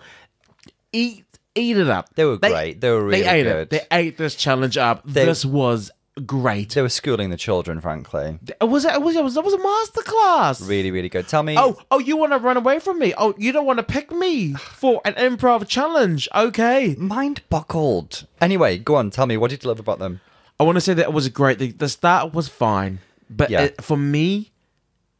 [0.93, 2.15] eat eat it up.
[2.15, 2.79] They were great.
[2.81, 3.55] They were really They ate good.
[3.61, 3.69] it.
[3.69, 5.01] They ate this challenge up.
[5.05, 5.91] They- this was
[6.25, 6.69] great.
[6.71, 8.39] They were schooling the children, frankly.
[8.61, 10.67] It was it was it was, it was a masterclass.
[10.67, 11.27] Really, really good.
[11.27, 11.55] Tell me.
[11.57, 13.13] Oh, oh, you want to run away from me?
[13.17, 16.27] Oh, you don't want to pick me for an improv challenge?
[16.35, 16.95] Okay.
[16.97, 18.27] mind buckled.
[18.41, 19.09] Anyway, go on.
[19.09, 19.37] Tell me.
[19.37, 20.21] What did you love about them?
[20.59, 21.59] I want to say that it was great.
[21.59, 22.99] The, the start was fine,
[23.29, 23.63] but Yeah.
[23.63, 24.51] it, for me,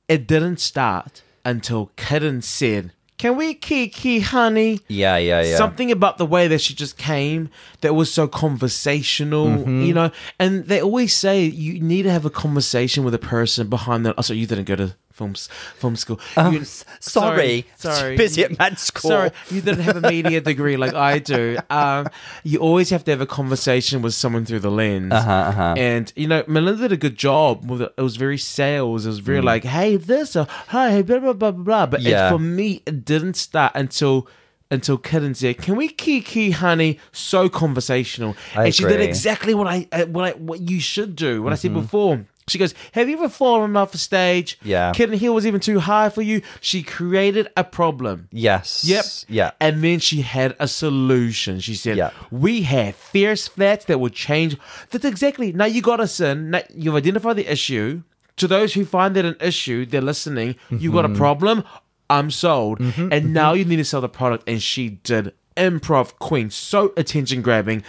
[0.08, 5.55] it didn't start until Kitten said, "Can we kiki, honey?" Yeah, yeah, yeah.
[5.55, 7.49] Something about the way that she just came
[7.80, 9.82] that was so conversational, Mm-hmm.
[9.84, 10.11] you know.
[10.39, 14.13] And they always say you need to have a conversation with a person behind the.
[14.17, 16.20] Oh, sorry, you didn't go to film school.
[16.38, 17.66] You- Oh, s- sorry.
[17.78, 18.18] sorry.
[18.18, 19.09] Busy at med school.
[19.11, 21.57] Sorry, you didn't have a media degree like I do.
[21.70, 22.07] Um,
[22.43, 25.11] you always have to have a conversation with someone through the lens.
[25.14, 25.76] Uh-huh, uh-huh.
[25.78, 27.93] And you know, Melinda did a good job with it.
[27.97, 29.05] It was very sales.
[29.05, 29.26] It was Mm.
[29.26, 31.86] very like, hey, this, or hi, blah blah blah blah blah.
[31.86, 32.30] But it- Yeah.
[32.32, 34.28] for me, it didn't start until.
[34.72, 39.68] Until Kitten said, "Can we kiki, honey?" So conversational, I and she did exactly what
[39.68, 41.43] I uh, what I, what you should do.
[41.43, 41.61] What I Mm-hmm.
[41.61, 42.26] said before.
[42.48, 44.60] She goes, "Have you ever fallen off a stage?
[44.64, 44.91] Yeah.
[44.94, 48.28] Kitten heel was even too high for you." She created a problem.
[48.32, 48.84] Yes.
[48.86, 49.06] Yep.
[49.30, 49.52] Yeah.
[49.60, 51.60] And then she had a solution.
[51.60, 52.12] She said, Yeah.
[52.32, 54.58] We have fierce flats that will change.
[54.91, 55.52] That's exactly.
[55.54, 56.50] Now you got us in.
[56.52, 58.04] Now you've identified the issue.
[58.38, 60.56] To those who find that an issue, they're listening.
[60.72, 61.16] You got Mm-hmm.
[61.16, 61.64] a problem.
[62.10, 62.80] I'm sold.
[62.80, 64.44] and now you need to sell the product.
[64.50, 65.34] And she did.
[65.56, 66.50] Improv queen.
[66.50, 67.84] So attention grabbing.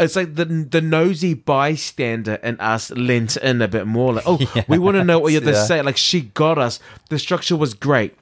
[0.00, 4.14] It's like the the nosy bystander and us lent in a bit more.
[4.14, 4.38] Like, oh,
[4.68, 5.64] we want to know what you have to Yeah.
[5.64, 5.82] say.
[5.82, 6.80] Like she got us.
[7.10, 8.14] The structure was great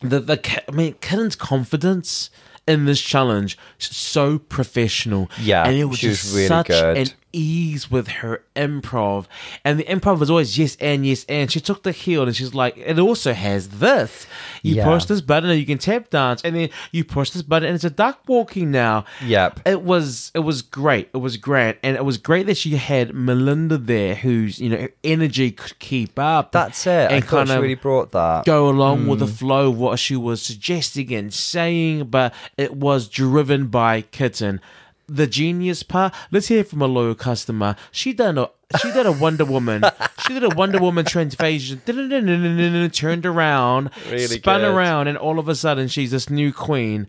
[0.00, 2.28] the the I mean Kitten's confidence
[2.66, 5.30] in this challenge so professional.
[5.40, 6.96] Yeah, and it was she was just really such good.
[6.96, 7.06] an
[7.36, 9.26] ease with her improv,
[9.64, 11.50] and the improv was always yes and yes and.
[11.50, 14.26] She took the heel and she's like, it also has this.
[14.62, 14.84] You Yeah.
[14.84, 17.74] push this button and you can tap dance, and then you push this button and
[17.74, 19.04] it's a duck walking now.
[19.24, 19.60] Yep.
[19.66, 21.10] It was it was great.
[21.12, 24.88] It was great, and it was great that she had Melinda there, whose you know
[25.04, 26.52] energy could keep up.
[26.52, 27.10] That's it.
[27.10, 28.44] And kind of really brought that.
[28.44, 29.38] go along with the mm.
[29.38, 34.60] flow of what she was suggesting and saying, but it was driven by Kitten.
[35.08, 36.12] The genius part.
[36.32, 37.76] Let's hear from a loyal customer.
[37.92, 38.50] She done a
[38.80, 39.84] she did a Wonder Woman.
[40.26, 41.80] she did a Wonder Woman transformation.
[41.86, 44.74] Turned around, Really spun good.
[44.74, 47.06] around, and all of a sudden she's this new queen,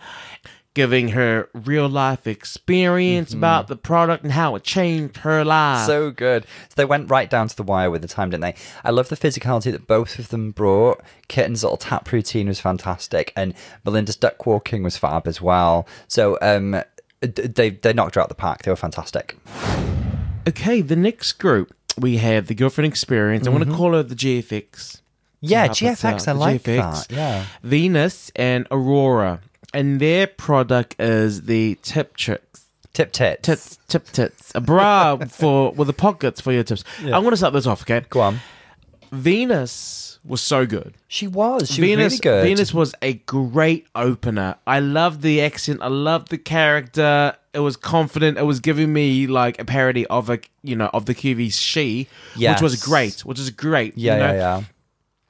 [0.76, 5.88] giving her real life experience about the product and how it changed her life.
[5.88, 6.44] So good.
[6.44, 8.56] So they went right down to the wire with the time, didn't they?
[8.84, 11.02] I love the physicality that both of them brought.
[11.28, 15.88] Kitten's little tap routine was fantastic, and Melinda's duck walking was fab as well.
[16.08, 16.84] So um,
[17.22, 18.64] they they knocked her out the park.
[18.64, 19.38] They were fantastic.
[20.48, 23.48] Okay, the next group we have the girlfriend experience.
[23.48, 23.78] I want to mm-hmm.
[23.78, 25.02] call her the GFX.
[25.42, 26.28] Yeah, GFX.
[26.28, 27.08] I like GFX.
[27.08, 27.12] that.
[27.12, 27.46] Yeah.
[27.64, 29.42] Venus and Aurora,
[29.74, 32.66] and their product is the tip tricks.
[32.94, 33.42] Tip tits.
[33.44, 36.84] Tits, tip tits, a bra for with the pockets for your tips.
[37.00, 37.84] I'm going to start this off.
[37.84, 38.40] Okay, Go on.
[39.12, 40.96] Venus was so good.
[41.08, 41.72] She was.
[41.72, 42.44] She Venus, was really good.
[42.44, 44.56] Venus was a great opener.
[44.68, 45.82] I loved the accent.
[45.82, 47.36] I loved the character.
[47.54, 48.38] It was confident.
[48.38, 52.08] It was giving me like a parody of a you know of the QV she,
[52.36, 53.22] which was great.
[53.22, 53.98] Which is great.
[53.98, 54.34] Yeah, you know?
[54.34, 54.64] yeah, yeah.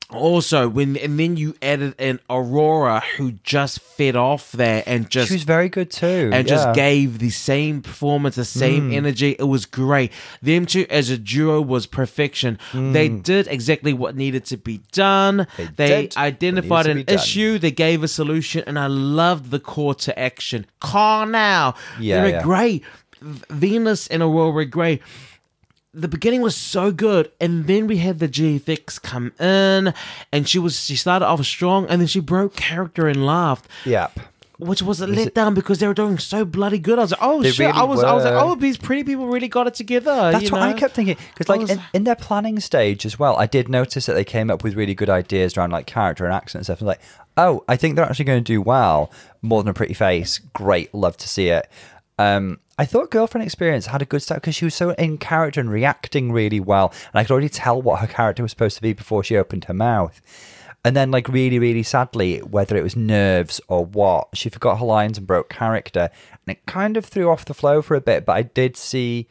[0.09, 5.27] Also, when and then you added in Aurora, who just fed off there and just
[5.27, 6.29] She was very good too.
[6.31, 6.55] and yeah.
[6.55, 8.95] just gave the same performance, the same mm.
[8.95, 9.35] energy.
[9.37, 10.13] It was great.
[10.41, 12.57] Them two as a duo was perfection.
[12.71, 13.21] They mm.
[13.21, 15.45] did exactly what needed to be done.
[15.57, 17.15] They, They identified an done.
[17.15, 17.59] issue.
[17.59, 20.67] They gave a solution, and I loved the call to action.
[20.79, 21.75] Call now.
[21.99, 22.43] Yeah, they were yeah.
[22.43, 22.83] great.
[23.19, 25.01] Venus and Aurora were great
[25.99, 29.93] the beginning was so good, and then we had the GFX come in,
[30.31, 33.67] and she was she started off strong, and then she broke character and laughed.
[33.85, 34.19] Yep.
[34.59, 36.97] which was a letdown because they were doing so bloody good.
[36.97, 37.67] I was like, oh They shit!
[37.67, 40.31] I really was, I was like, oh, these pretty people really got it together.
[40.31, 41.15] That's what I kept thinking.
[41.33, 44.23] Because, like, was- in, in their planning stage as well, I did notice that they
[44.23, 46.79] came up with really good ideas around, like, character and accent and stuff.
[46.79, 47.01] And, like,
[47.37, 49.11] oh, I think they're actually going to do well.
[49.43, 50.39] More than a pretty face.
[50.53, 50.91] Great.
[50.91, 51.69] Love to see it.
[52.17, 55.59] Um, I thought Girlfriend Experience had a good start because she was so in character
[55.59, 56.93] and reacting really well.
[57.11, 59.65] And I could already tell what her character was supposed to be before she opened
[59.65, 60.21] her mouth.
[60.85, 64.85] And then, like, really, really sadly, whether it was nerves or what, she forgot her
[64.85, 66.09] lines and broke character.
[66.31, 68.25] And it kind of threw off the flow for a bit.
[68.25, 69.27] But I did see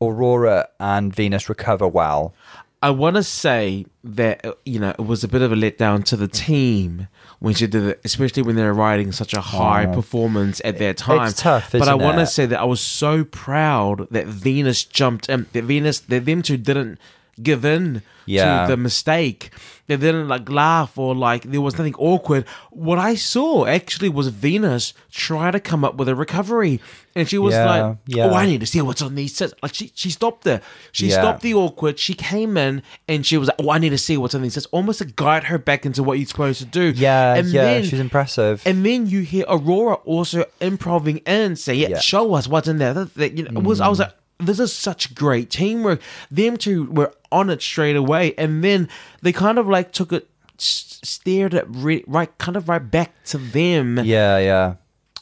[0.00, 2.34] Aurora and Venus recover well.
[2.82, 6.16] I want to say that you know it was a bit of a letdown to
[6.16, 7.08] the team
[7.40, 10.94] when she did it, especially when they were riding such a high performance at their
[10.94, 11.28] time.
[11.28, 15.28] It's tough, but I want to say that I was so proud that Venus jumped
[15.28, 15.46] in.
[15.52, 16.98] That Venus, that them two didn't
[17.42, 18.66] give in Yeah.
[18.66, 19.50] to the mistake.
[19.86, 22.44] They didn't like laugh or like there was nothing awkward.
[22.70, 26.80] What I saw actually was Venus try to come up with a recovery,
[27.16, 28.26] and she was Yeah, like, yeah.
[28.26, 30.60] "Oh, I need to see what's on these sets." Like she, she stopped there.
[30.92, 31.20] She Yeah.
[31.20, 31.98] stopped the awkward.
[31.98, 34.54] She came in and she was like, "Oh, I need to see what's on these
[34.54, 36.92] sets." Almost to guide her back into what you're supposed to do.
[36.94, 38.62] Yeah, and yeah, then, she's impressive.
[38.64, 42.94] And then you hear Aurora also improving in, say, "Yeah, show us what's in there."
[42.94, 46.56] That, that, you know, it was I was like, "This is such great teamwork." Them
[46.56, 48.88] two were on it straight away, and then
[49.22, 50.28] they kind of like took it,
[50.58, 53.98] stared it re- right, kind of right back to them.
[54.04, 54.74] yeah, yeah.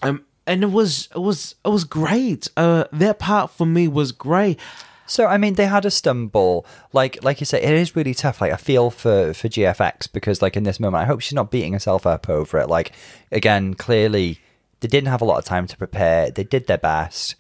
[0.02, 2.48] Um, and it was it was it was great.
[2.56, 4.58] Uh, that part for me was great.
[5.06, 6.66] So I mean, they had a stumble.
[6.92, 8.40] Like, like you say, it is really tough.
[8.40, 11.50] Like, I feel for for GFX because, like, in this moment, I hope she's not
[11.50, 12.68] beating herself up over it.
[12.68, 12.92] Like,
[13.32, 14.38] again, clearly,
[14.80, 16.30] they didn't have a lot of time to prepare.
[16.30, 17.36] They did their best.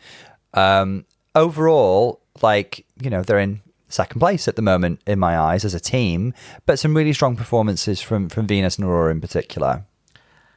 [0.54, 1.04] Um,
[1.34, 5.74] overall, like, you know, they're in second place at the moment in my eyes as
[5.74, 6.34] a team,
[6.66, 9.84] but some really strong performances from from Venus and Aurora in particular.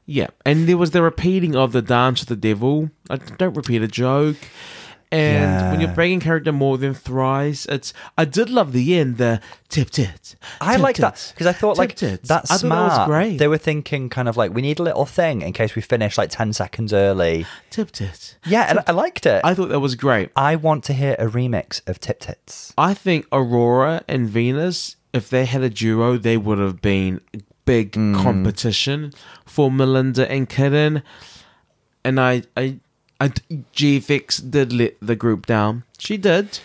[0.05, 2.89] Yeah, and there was the repeating of the dance of the devil.
[3.09, 4.37] I don't repeat a joke.
[5.11, 7.93] And when you're breaking character more than thrice, it's.
[8.17, 10.35] I did love the end, the tip tit.
[10.61, 12.29] I like that because I thought like tits.
[12.29, 12.91] that's I smart.
[12.91, 13.37] that great.
[13.37, 16.17] They were thinking kind of like we need a little thing in case we finish
[16.17, 17.45] like ten seconds early.
[17.69, 18.37] tip tit.
[18.45, 19.41] Yeah, and I liked it.
[19.43, 20.29] I, I thought that was great.
[20.35, 22.73] I want to hear a remix of Tip Tits.
[22.77, 27.19] I think Aurora and Venus, if they had a duo, they would have been
[27.65, 28.15] big Mm.
[28.23, 29.13] competition
[29.45, 31.03] for Melinda and Kitten.
[32.03, 32.79] And I, I,
[33.21, 33.27] I,
[33.75, 35.83] GFX did let the group down.
[35.99, 36.59] She did.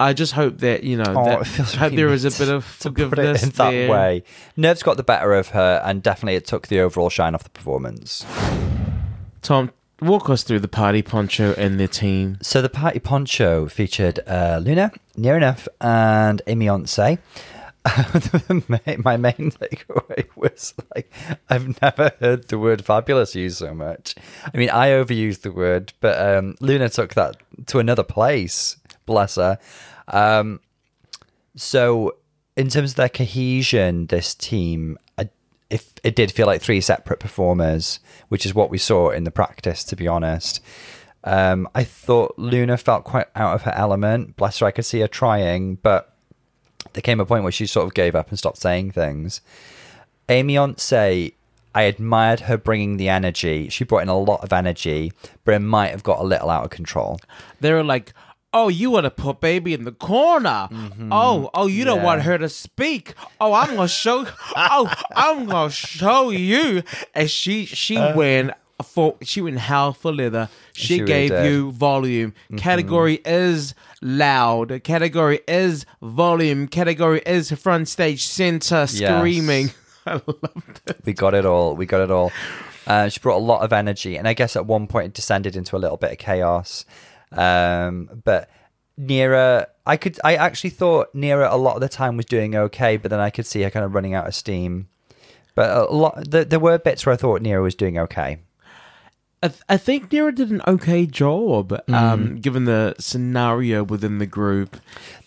[0.00, 2.48] I just hope that you know Oh, that it feels hope there is a bit
[2.52, 3.90] of to put it forgiveness in that there.
[3.90, 4.24] way.
[4.56, 7.50] Nerves got the better of her, and definitely it took the overall shine off the
[7.50, 8.26] performance.
[9.42, 12.38] Tom, walk us through the party poncho and their team.
[12.42, 17.18] So the party poncho featured uh, Luna, Nearah Nuff, and Aimee Yonce.
[17.88, 21.12] My main takeaway was like
[21.50, 24.14] I've never heard the word fabulous used so much.
[24.52, 28.76] I mean, I overused the word, but um, Luna took that to another place.
[29.04, 29.58] Bless her.
[30.06, 30.60] Um,
[31.56, 32.16] so,
[32.56, 35.28] in terms of their cohesion, this team, I,
[35.68, 39.30] if it did feel like three separate performers, which is what we saw in the
[39.32, 40.62] practice, to be honest.
[41.24, 44.36] Um, I thought Luna felt quite out of her element.
[44.36, 46.11] Bless her, I could see her trying, but
[46.92, 49.40] there came a point where she sort of gave up and stopped saying things.
[50.28, 51.32] Aimee Yonce,
[51.74, 53.68] I admired her bringing the energy.
[53.68, 55.12] She brought in a lot of energy,
[55.44, 57.18] but it might have got a little out of control.
[57.60, 58.12] They were like,
[58.52, 60.68] "Oh, you want to put baby in the corner?
[61.10, 62.04] Oh, oh, you don't Mm-hmm.
[62.04, 63.14] Want her to speak?
[63.40, 64.26] Oh, I'm gonna show.
[64.56, 66.82] oh, I'm gonna show you."
[67.14, 70.48] And she she went for she went hell for leather.
[70.74, 71.30] She, She really gave.
[71.30, 71.46] Mm-hmm.
[71.46, 72.34] you volume.
[72.56, 74.82] Category is loud.
[74.84, 76.68] Category is volume.
[76.68, 79.70] Category is front stage center screaming.
[80.06, 81.00] I loved it.
[81.04, 81.76] We got it all.
[81.76, 82.32] We got it all.
[82.86, 85.54] Uh, she brought a lot of energy, and I guess at one point it descended
[85.54, 86.84] into a little bit of chaos.
[87.30, 88.50] Um, but
[88.98, 92.96] Nearah, I could, I actually thought Nearah a lot of the time was doing okay,
[92.96, 94.88] but then I could see her kind of running out of steam.
[95.54, 98.38] But a lot, there, there were bits where I thought Nearah was doing okay.
[99.42, 101.94] I, th- I think Nearah did an okay job, Mm.
[101.94, 104.76] um, given the scenario within the group.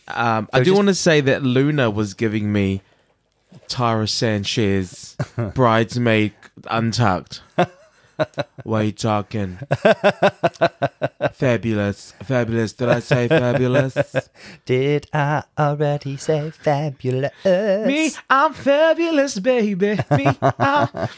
[0.08, 2.82] Um, I do just- want to say that Luna was giving me
[3.68, 5.18] Tara Sanchez,
[5.54, 6.34] bridesmaid
[6.70, 7.42] untucked.
[8.64, 9.60] Why you talking?
[11.34, 12.74] fabulous, fabulous.
[12.74, 13.96] Did I say fabulous?
[14.66, 17.32] Did I already say fabulous?
[17.44, 20.00] Me, I'm fabulous, baby.
[20.12, 20.38] Me, I'm...
[20.58, 21.10] Ah.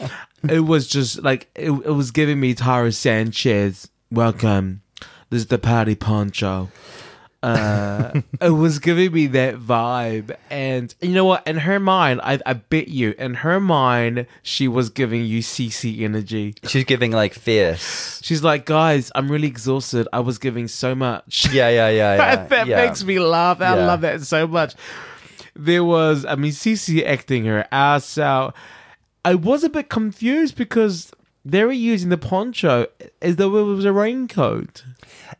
[0.48, 3.88] It was just like it, it was giving me Tara Sanchez.
[4.10, 4.82] Welcome.
[5.30, 6.70] This is the party poncho.
[7.40, 11.46] Uh, it was giving me that vibe, and you know what?
[11.46, 16.00] In her mind, I, I bet you, in her mind, she was giving you Sisi
[16.00, 16.56] energy.
[16.64, 18.20] She's giving like fierce.
[18.24, 20.08] She's like, guys, I'm really exhausted.
[20.12, 21.46] I was giving so much.
[21.52, 22.44] Yeah, yeah, yeah, yeah.
[22.46, 22.84] that yeah.
[22.86, 23.60] makes me laugh.
[23.60, 23.86] I Yeah.
[23.86, 24.74] love that so much.
[25.54, 28.54] There was, I mean, Sisi acting her ass out.
[29.24, 31.12] I was a bit confused because
[31.44, 32.86] they were using the poncho
[33.22, 34.84] as though it was a raincoat.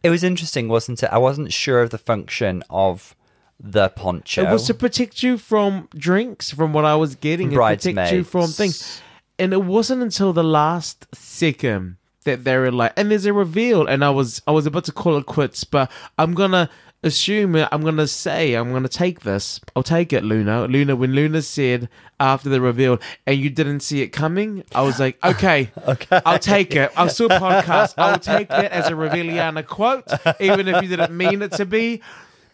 [0.02, 1.10] It was interesting, wasn't it?
[1.12, 3.16] I wasn't sure of the function of
[3.60, 4.42] the poncho.
[4.42, 7.50] It was to protect you from drinks, from what I was getting.
[7.50, 9.02] Protect you from things.
[9.38, 13.86] And it wasn't until the last second that they were like, and there's a reveal,
[13.86, 16.68] and I was I was about to call it quits, but I'm gonna
[17.02, 17.54] assume.
[17.56, 19.60] I'm gonna say I'm gonna take this.
[19.74, 20.66] I'll take it, Luna.
[20.66, 21.88] Luna, when Luna said
[22.20, 26.38] after the reveal, and you didn't see it coming, I was like, okay, okay, I'll
[26.38, 26.90] take it.
[26.96, 27.94] I'll still podcast.
[27.98, 30.06] I'll take that as a Reveliana quote,
[30.40, 32.02] even if you didn't mean it to be.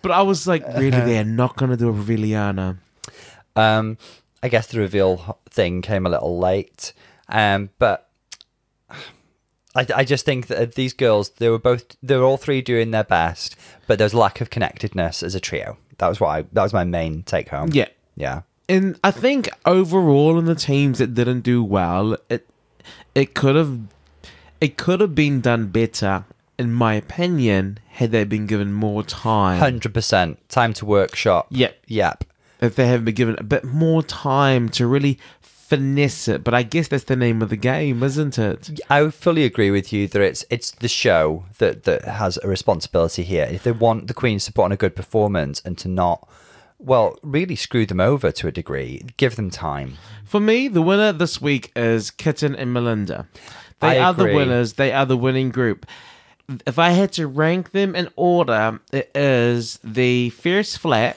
[0.03, 2.79] But I was like, really, they're not gonna do a Reveliana.
[3.57, 3.99] Um,
[4.43, 6.93] I guess the reveal thing came a little late,
[7.29, 8.11] um, but
[9.75, 12.91] I, I just think that these girls, they were both, they were all three doing
[12.93, 13.57] their best,
[13.87, 15.77] but there's lack of connectedness as a trio.
[15.99, 17.71] That was what I, that was my main take home.
[17.73, 17.89] Yeah.
[18.17, 18.43] yeah.
[18.69, 22.49] And I think overall in the teams that didn't do well, it
[23.15, 23.81] it could have
[24.61, 26.25] it could have been done better,
[26.59, 29.59] in my opinion, had they been given more time.
[29.59, 31.49] Hundred percent time to workshop.
[31.51, 31.79] Yep.
[31.87, 32.25] Yep.
[32.61, 35.19] If they had been given a bit more time to really
[35.77, 36.45] finesse it.
[36.45, 38.81] But I guess that's the name of the game, isn't it?
[38.89, 43.23] I fully agree with you that it's it's the show that that has a responsibility
[43.23, 43.49] here.
[43.51, 46.29] If they want the queens to put on a good performance and to not,
[46.79, 49.97] well, really screw them over to a degree, give them time.
[50.25, 53.27] For me, the winner this week is Kitten and Melinda.
[53.81, 54.75] They I are the winners.
[54.75, 55.87] They are the winning group.
[56.67, 61.17] If I had to rank them in order, it is the Fierce Flat,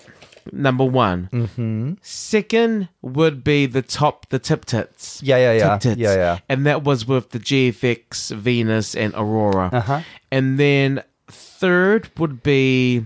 [0.51, 1.29] number one.
[1.31, 1.93] Mm-hmm.
[2.01, 5.21] Second would be the top, the Tip Tits.
[5.23, 5.77] Yeah, yeah, yeah.
[5.77, 5.99] Tip Tits.
[5.99, 6.39] Yeah, yeah.
[6.49, 9.69] And that was with the GFX, Venus, and Aurora.
[9.73, 10.01] Uh-huh.
[10.31, 13.05] And then third would be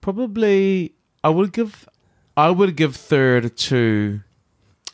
[0.00, 0.92] probably
[1.22, 1.88] I would give
[2.36, 4.20] I would give third to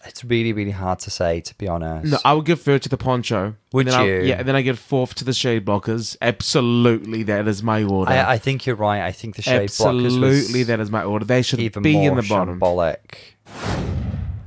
[0.07, 2.11] It's really, really hard to say, to be honest.
[2.13, 3.55] no, I would give third to the poncho.
[3.73, 4.21] Would then I- you?
[4.23, 6.17] yeah, and then I give fourth to the shade blockers.
[6.23, 8.11] Absolutely, that is my order.
[8.13, 9.03] I, I think you're right.
[9.03, 11.25] I think the shade blockers Absolutely, that is my order.
[11.27, 12.59] They should even be in the bottom.
[12.61, 12.97] shambolic.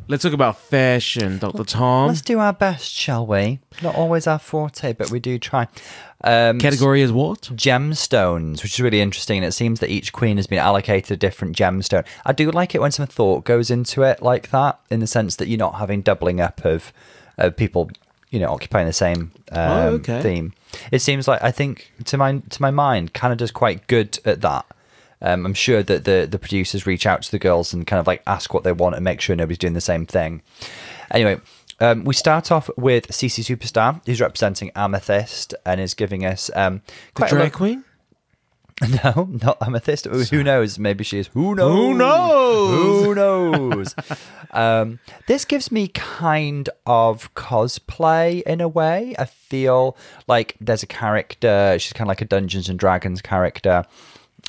[0.10, 2.08] Let's talk about fashion, Doctor Tom.
[2.10, 3.60] Let's do our best, shall we?
[3.82, 5.68] Not always our forte, but we do try.
[6.24, 7.42] Um, Category is what?
[7.54, 9.44] gemstones, which is really interesting.
[9.44, 12.06] It seems that each queen has been allocated a different gemstone.
[12.26, 15.36] I do like it when some thought goes into it like that, in the sense
[15.38, 16.94] that you're not having doubling up of,
[17.38, 17.92] of people,
[18.30, 20.22] you know, occupying the same um, Oh, okay.
[20.22, 20.54] theme.
[20.92, 24.66] It seems like I think to my to my mind, Canada's quite good at that.
[25.22, 28.08] Um, I'm sure that the the producers reach out to the girls and kind of
[28.08, 30.42] like ask what they want and make sure nobody's doing the same thing.
[31.12, 31.40] Anyway,
[31.80, 36.82] um, we start off with Sisi Superstar, who's representing Amethyst and is giving us um,
[36.88, 37.84] The quite a drag lot- queen?
[39.04, 40.06] no, not Amethyst.
[40.06, 40.80] Who knows?
[40.80, 41.28] Maybe she is.
[41.28, 41.74] Who knows?
[41.76, 43.06] Who knows?
[43.06, 43.96] Who knows?
[44.52, 49.16] um, this gives me kind of cosplay in a way.
[49.20, 49.96] I feel
[50.28, 51.78] like there's a character.
[51.80, 53.86] She's kind of like a Dungeons and Dragons character.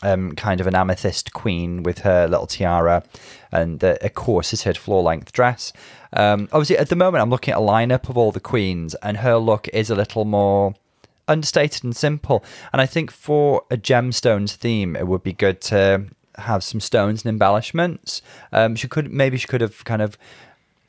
[0.06, 3.02] Um, kind of an amethyst queen with her little tiara
[3.50, 5.72] and the, a corseted floor length dress.
[6.12, 9.16] Um, obviously, at the moment, I'm looking at a lineup of all the queens, and
[9.16, 10.74] her look is a little more
[11.26, 12.44] understated and simple.
[12.72, 16.04] And I think for a gemstones theme, it would be good to
[16.36, 18.22] have some stones and embellishments.
[18.52, 20.18] Um, she could maybe she could have kind of uh,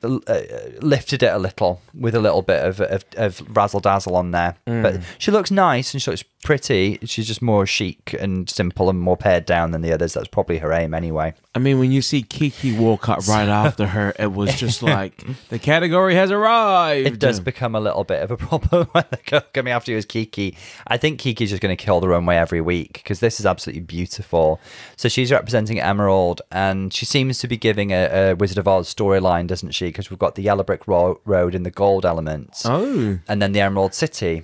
[0.06, 4.16] Uh, uh, lifted it a little with a little bit of of, of razzle dazzle
[4.16, 4.56] on there.
[4.68, 4.84] Mm.
[4.84, 6.99] But she looks nice and she looks pretty.
[7.03, 10.14] She's just more chic and simple and more pared down than the others.
[10.14, 11.34] That's probably her aim anyway.
[11.56, 15.24] I mean, when you see Kiki walk up right after her, it was just like
[15.49, 17.08] the category has arrived.
[17.08, 19.97] It does become a little bit of a problem when they go coming after you
[19.97, 20.56] is Kiki.
[20.86, 23.82] I think Kiki's just going to kill the runway every week because this is absolutely
[23.82, 24.60] beautiful.
[24.97, 28.93] So she's representing Emerald, and she seems to be giving a, a Wizard of Oz
[28.93, 29.88] storyline, doesn't she?
[29.96, 33.54] Because we've got the yellow brick ro- road and the gold elements, Oh, and then
[33.54, 34.43] the Emerald City.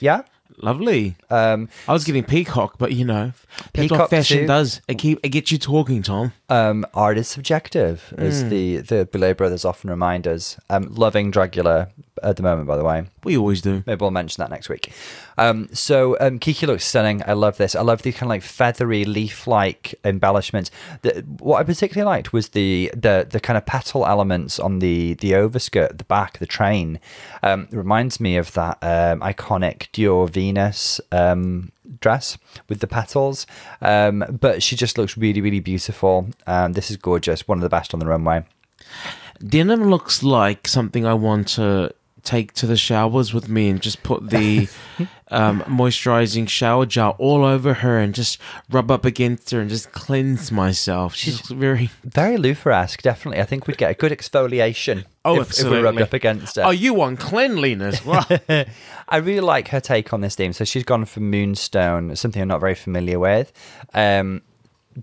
[0.00, 0.20] Yeah.
[0.58, 1.16] Lovely.
[1.30, 4.46] Um, I was getting peacock, but you know, that's what Peacock fashion too.
[4.46, 4.80] does.
[4.88, 6.32] It keep it gets you talking, Tom.
[6.48, 10.58] um, art is subjective, as the the Boulet brothers often remind us.
[10.70, 11.90] Um, loving Dragula,
[12.22, 13.04] at the moment, by the way.
[13.24, 13.82] We always do.
[13.86, 14.92] Maybe we'll mention that next week.
[15.38, 17.22] Um, so um, Kiki looks stunning.
[17.26, 17.74] I love this.
[17.74, 20.70] I love these kind of like feathery, leaf-like embellishments.
[21.02, 25.14] The, what I particularly liked was the the the kind of petal elements on the
[25.14, 27.00] the overskirt, the back, the train.
[27.42, 31.70] Um, it reminds me of that um, iconic Dior Venus um,
[32.00, 32.36] dress
[32.68, 33.46] with the petals.
[33.80, 36.28] Um, but she just looks really, really beautiful.
[36.48, 37.46] Um, this is gorgeous.
[37.46, 38.44] One of the best on the runway.
[39.38, 44.02] Denim looks like something I want to take to the showers with me and just
[44.02, 44.68] put the
[45.32, 48.38] um, moisturizing shower gel all over her and just
[48.70, 51.14] rub up against her and just cleanse myself.
[51.14, 51.90] She's very.
[52.04, 53.40] Very Louvre-esque, definitely.
[53.40, 56.02] I think we'd get a good exfoliation Oh, if, if we rubbed absolutely.
[56.02, 56.62] up against her.
[56.64, 58.00] Oh, you want cleanliness?
[58.12, 58.26] Well,
[59.08, 60.52] I really like her take on this theme.
[60.52, 63.52] So she's gone for Moonstone, something I'm not very familiar with.
[63.94, 64.42] Um,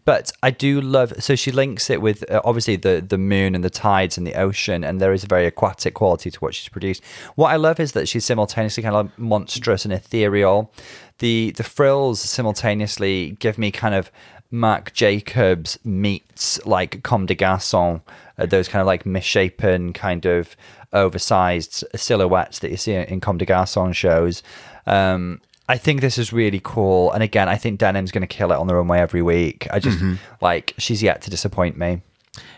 [0.05, 1.13] but I do love.
[1.19, 4.35] So she links it with uh, obviously the the moon and the tides and the
[4.35, 7.03] ocean, and there is a very aquatic quality to what she's produced.
[7.35, 10.71] What I love is that she's simultaneously kind of monstrous and ethereal.
[11.19, 14.11] The the frills simultaneously give me kind of
[14.51, 18.01] Marc Jacobs meets like Comme des Garçons,
[18.37, 20.55] uh, those kind of like misshapen, kind of
[20.91, 24.41] oversized silhouettes that you see in Comme des Garçons shows.
[24.87, 27.11] Um, I think this is really cool.
[27.11, 29.67] And again, I think Denim's going to kill it on the runway every week.
[29.69, 30.15] I just mm-hmm.
[30.41, 32.01] like, she's yet to disappoint me.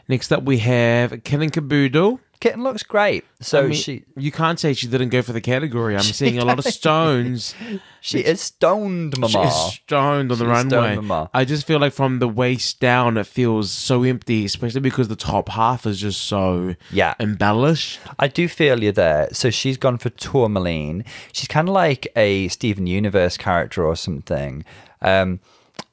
[0.07, 2.19] next up we have Kitten Kaboodle.
[2.41, 3.23] Kitten looks great.
[3.39, 5.95] So I mean, she you can't say she didn't go for the category.
[5.95, 7.55] I'm seeing a lot of stones.
[8.01, 9.47] she is stoned, She mama.
[9.47, 10.95] is stoned on the She's stoned, runway.
[10.95, 11.29] mama.
[11.33, 15.15] I just feel like from the waist down, it feels so empty, especially because the
[15.15, 17.13] top half is just so Yeah.
[17.19, 17.99] embellished.
[18.19, 19.29] I do feel you there.
[19.31, 21.05] So she's gone for Tourmaline.
[21.31, 24.65] She's kind of like a Steven Universe character or something.
[25.01, 25.39] Um,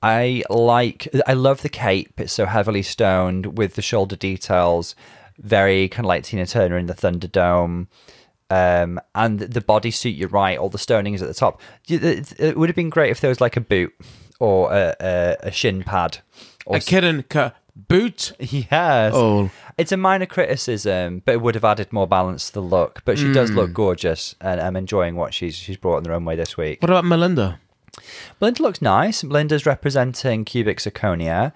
[0.03, 2.19] I like, I love the cape.
[2.21, 4.95] It's so heavily stoned with the shoulder details,
[5.39, 7.87] very kind of like Tina Turner in the Thunderdome.
[8.51, 11.61] Um, and the bodysuit, you're right, all the stoning is at the top.
[11.89, 13.95] It would have been great if there was like a boot
[14.41, 16.19] or a, a, a shin pad.
[16.65, 18.33] Or A kitten ca- boot.
[18.39, 19.13] Yes.
[19.15, 19.51] Oh.
[19.77, 23.03] It's a minor criticism, but it would have added more balance to the look.
[23.05, 26.35] But she does look gorgeous, and I'm enjoying what she's she's brought on the runway
[26.35, 26.83] this week.
[26.83, 27.61] What about Melinda?
[28.41, 29.23] Melinda looks nice.
[29.23, 31.53] Melinda's representing cubic zirconia,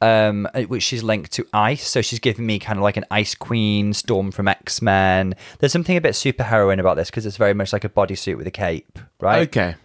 [0.00, 1.86] um, which she's linked to ice.
[1.86, 5.34] So she's giving me kind of like an ice queen, Storm from X Men.
[5.58, 8.46] There's something a bit superheroine about this because it's very much like a bodysuit with
[8.46, 9.48] a cape, right?
[9.48, 9.76] Okay.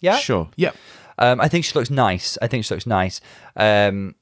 [0.00, 0.16] Yeah.
[0.16, 0.48] Sure.
[0.56, 0.76] Yep.
[1.18, 2.36] Um, I think she looks nice.
[2.42, 3.20] I think she looks nice.
[3.56, 4.16] Um,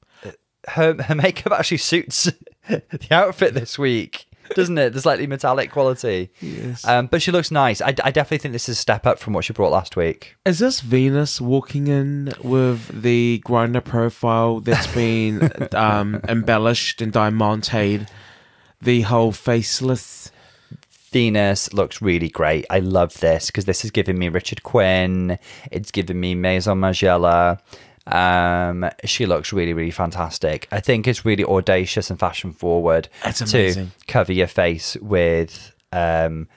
[0.68, 2.30] her her makeup actually suits
[2.68, 4.92] the outfit this week, doesn't it?
[4.92, 6.30] The slightly metallic quality.
[6.40, 6.84] Yes.
[6.86, 7.80] Um, but she looks nice.
[7.80, 10.36] I, I definitely think this is a step up from what she brought last week.
[10.44, 18.08] Is this Venus walking in with the Grindr profile that's been um, embellished and diamantade?
[18.80, 20.30] The whole faceless.
[21.12, 22.64] Venus looks really great.
[22.70, 25.38] I love this because this is giving me Richard Quinn.
[25.72, 27.58] It's giving me Maison Margiela.
[28.06, 30.66] Um, she looks really, really fantastic.
[30.72, 33.08] I think it's really audacious and fashion forward
[33.50, 36.48] to cover your face with um,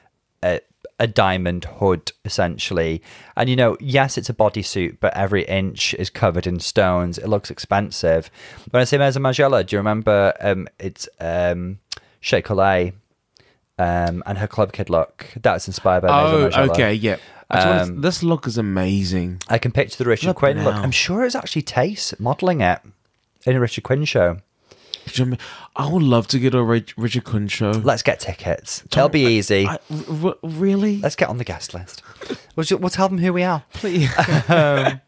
[0.44, 0.62] a,
[1.00, 3.02] a diamond hood, essentially.
[3.36, 7.18] And you know, yes, it's a bodysuit, but every inch is covered in stones.
[7.18, 8.32] It looks expensive.
[8.72, 10.34] When I say Maison Margiela, do you remember?
[10.40, 11.80] Um, it's um,
[12.20, 12.94] Shea Coulee
[13.78, 15.28] um, and her club kid look.
[15.42, 16.70] That's inspired by Oh, Maison Margiela.
[16.72, 16.94] okay.
[16.94, 17.20] Yep.
[17.52, 19.42] Wanted to- Um, this look is amazing.
[19.48, 20.74] I can picture the Richard Look Quinn look.
[20.76, 22.80] I'm sure it's actually Tayce modelling it
[23.46, 24.38] in a Richard Quinn show.
[25.76, 27.72] Could you ima- I would love to get a Richard Quinn show.
[27.72, 28.84] Let's get tickets.
[28.86, 29.68] It'll be easy.
[29.68, 29.80] I-
[30.24, 30.98] r- really?
[31.00, 32.02] Let's get on the guest list.
[32.56, 33.64] We'll, ju- we'll tell them who we are.
[33.74, 34.10] Please.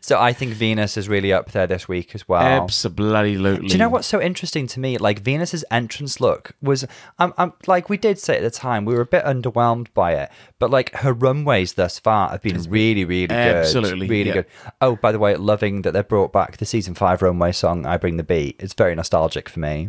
[0.00, 2.42] So I think Venus is really up there this week as well.
[2.42, 3.66] Absolutely.
[3.66, 4.98] Do you know what's so interesting to me?
[4.98, 6.84] Like Venus's entrance look was,
[7.18, 10.12] um, um, like we did say at the time, we were a bit underwhelmed by
[10.12, 10.30] it.
[10.58, 13.56] But like her runways thus far have been really, really good.
[13.56, 14.34] Absolutely, really yeah.
[14.34, 14.46] good.
[14.82, 17.96] Oh, by the way, loving that they brought back the season five runway song "I
[17.96, 19.88] Bring the Beat." It's very nostalgic for me.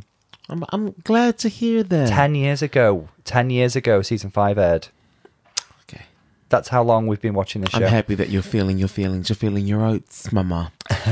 [0.50, 2.10] I'm, I'm glad to hear that.
[2.10, 4.90] Ten years ago, ten years ago, season five aired.
[5.84, 6.04] Okay.
[6.50, 7.78] That's how long we've been watching this show.
[7.78, 7.90] I'm show.
[7.90, 9.30] happy that you're feeling your feelings.
[9.30, 10.72] You're feeling your oats, mama.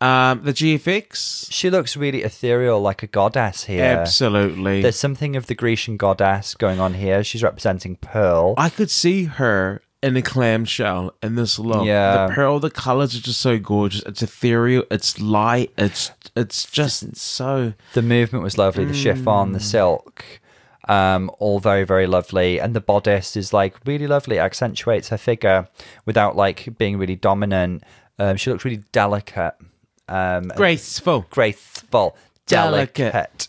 [0.00, 1.52] um, the GFX.
[1.52, 3.84] She looks really ethereal, like a goddess here.
[3.84, 4.82] Absolutely.
[4.82, 7.22] There's something of the Grecian goddess going on here.
[7.22, 8.54] She's representing Pearl.
[8.58, 11.86] I could see her in a clamshell in this look.
[11.86, 12.26] Yeah.
[12.26, 14.02] The pearl, the colors are just so gorgeous.
[14.02, 14.84] It's ethereal.
[14.90, 15.72] It's light.
[15.78, 17.74] It's it's just so.
[17.94, 18.84] The movement was lovely.
[18.84, 20.24] The chiffon, the silk,
[20.88, 22.58] um, all very, very lovely.
[22.60, 24.36] And the bodice is like really lovely.
[24.36, 25.68] It accentuates her figure
[26.06, 27.84] without like being really dominant.
[28.18, 29.54] Um, she looks really delicate.
[30.08, 31.26] Um, Graceful.
[31.30, 33.12] graceful, Delicate.
[33.12, 33.48] delicate.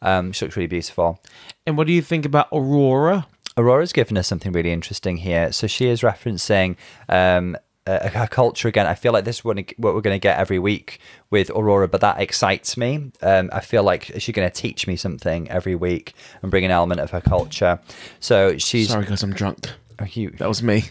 [0.00, 1.20] Um, she looks really beautiful.
[1.66, 3.26] And what do you think about Aurora?
[3.58, 5.52] Aurora's given us something really interesting here.
[5.52, 6.76] So she is referencing
[7.08, 7.56] um,
[7.86, 8.86] a, a culture again.
[8.86, 11.00] I feel like this is what, what we're going to get every week
[11.30, 13.10] with Aurora, but that excites me.
[13.20, 16.70] Um, I feel like she's going to teach me something every week and bring an
[16.70, 17.80] element of her culture.
[18.20, 18.90] So she's.
[18.90, 19.70] Sorry, guys, I'm drunk.
[19.98, 20.84] Are you, That was me.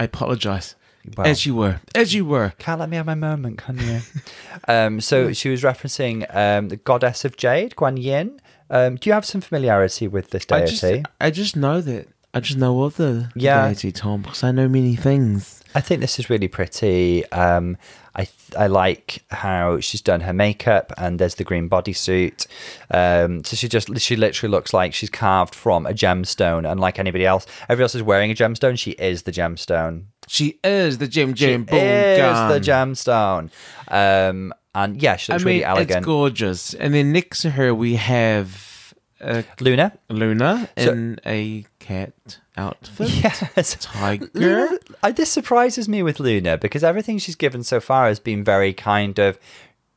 [0.00, 0.74] I apologize.
[1.16, 1.80] Well- As you were.
[1.94, 2.52] As you were.
[2.58, 4.00] Can't let me have my moment, can you?
[4.68, 8.40] um, so she was referencing um, the goddess of jade, Guan Yin.
[8.72, 10.72] Um, do you have some familiarity with this I deity?
[11.02, 12.08] just, I just know that.
[12.34, 13.66] I just know of the Yeah.
[13.68, 15.62] deity, Tom, because I know many things.
[15.74, 17.24] I think this is really pretty.
[17.30, 17.76] Um,
[18.16, 18.26] I
[18.58, 22.46] I like how she's done her makeup, and there's the green bodysuit.
[22.90, 27.26] Um, so she just she literally looks like she's carved from a gemstone, unlike anybody
[27.26, 27.46] else.
[27.68, 28.78] Everybody else is wearing a gemstone.
[28.78, 30.04] She is the gemstone.
[30.28, 32.48] She is the Jim Jim Boom is gun.
[32.50, 33.50] the gemstone.
[33.88, 35.98] Um, and yeah, she I looks mean, really elegant.
[35.98, 36.74] it's gorgeous.
[36.74, 39.92] And then next to her, we have uh, Luna.
[40.08, 42.12] Luna So- in a cat
[42.56, 43.10] outfit.
[43.56, 43.76] Yes.
[43.80, 44.28] Tiger.
[44.34, 48.42] Luna, I, this surprises me with Luna because everything she's given so far has been
[48.44, 49.38] very kind of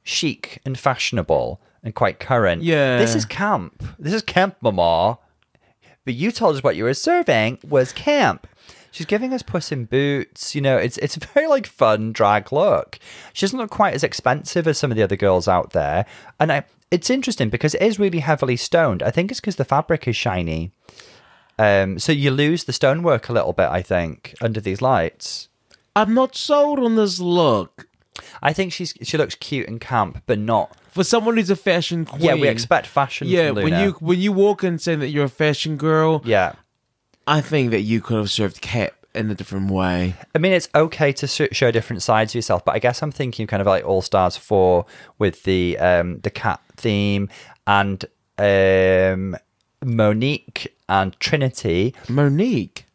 [0.04, 2.64] chic and fashionable and quite current.
[2.64, 2.98] Yeah.
[2.98, 3.84] This is camp.
[4.00, 5.20] This is camp, mama.
[6.06, 8.48] But you told us what you were serving was camp.
[8.96, 10.56] She's giving us Puss in Boots.
[10.56, 12.98] You know, it's it's a very like fun drag look.
[13.34, 16.06] She doesn't look quite as expensive as some of the other girls out there,
[16.40, 19.04] and I, it's interesting because it is really heavily stoned.
[19.04, 20.72] I think it's because the fabric is shiny.
[21.60, 25.50] Um, so you lose the stonework a little bit, I think, under these lights.
[25.94, 27.90] I'm not sold on this look.
[28.42, 30.74] I think she's she looks cute and camp, but not.
[30.92, 32.22] For someone who's a fashion queen.
[32.22, 33.28] Yeah, we expect fashion.
[33.28, 36.54] Yeah, when you when you walk in saying that you're a fashion girl, yeah.
[37.28, 40.16] I think that you could have served cat in a different way.
[40.36, 43.12] I mean, it's okay to sh- show different sides of yourself, but I guess I'm
[43.12, 44.86] thinking kind of like All Stars Four
[45.18, 47.30] with the um the cat theme
[47.66, 48.04] and
[48.38, 49.36] um
[49.84, 51.94] Monique and Trinity.
[52.10, 52.86] Monique.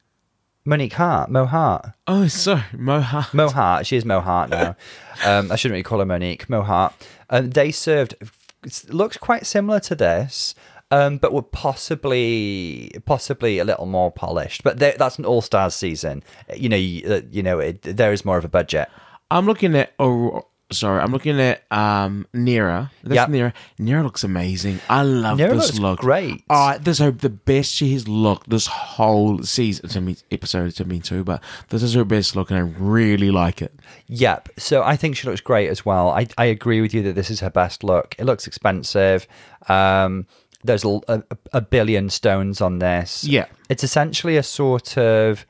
[0.67, 3.33] Monique Heart, Mo Heart, Oh, sorry, Moha.
[3.33, 3.87] Mo Heart.
[3.87, 4.77] She is Mo Heart now.
[5.25, 6.51] um, I shouldn't really call her Monique.
[6.51, 6.93] Mo Heart.
[7.31, 8.15] Um, they served.
[8.63, 10.55] It looks quite similar to this.
[10.93, 14.63] Um, but were possibly possibly a little more polished.
[14.65, 16.23] But that's an all stars season.
[16.55, 18.89] You know, you, uh, you know, it, there is more of a budget.
[19.31, 19.93] I'm looking at.
[20.01, 22.91] Oh, sorry, I'm looking at um Nearah.
[23.05, 23.29] That's Yep.
[23.29, 23.53] Nearah.
[23.79, 24.81] Nearah looks amazing.
[24.89, 26.01] I love Nearah this look.
[26.01, 26.43] great.
[26.51, 29.89] Uh, this is her, the best she has looked this whole season.
[29.91, 31.23] To me, episode to me too.
[31.23, 33.79] But this is her best look, and I really like it.
[34.09, 34.49] Yep.
[34.59, 36.11] So I think she looks great as well.
[36.11, 38.17] I, I agree with you that this is her best look.
[38.19, 39.29] It looks expensive.
[39.69, 40.27] Um,
[40.65, 43.25] there's a, a, billion stones on this.
[43.25, 43.47] Yeah.
[43.69, 45.47] It's essentially a sort of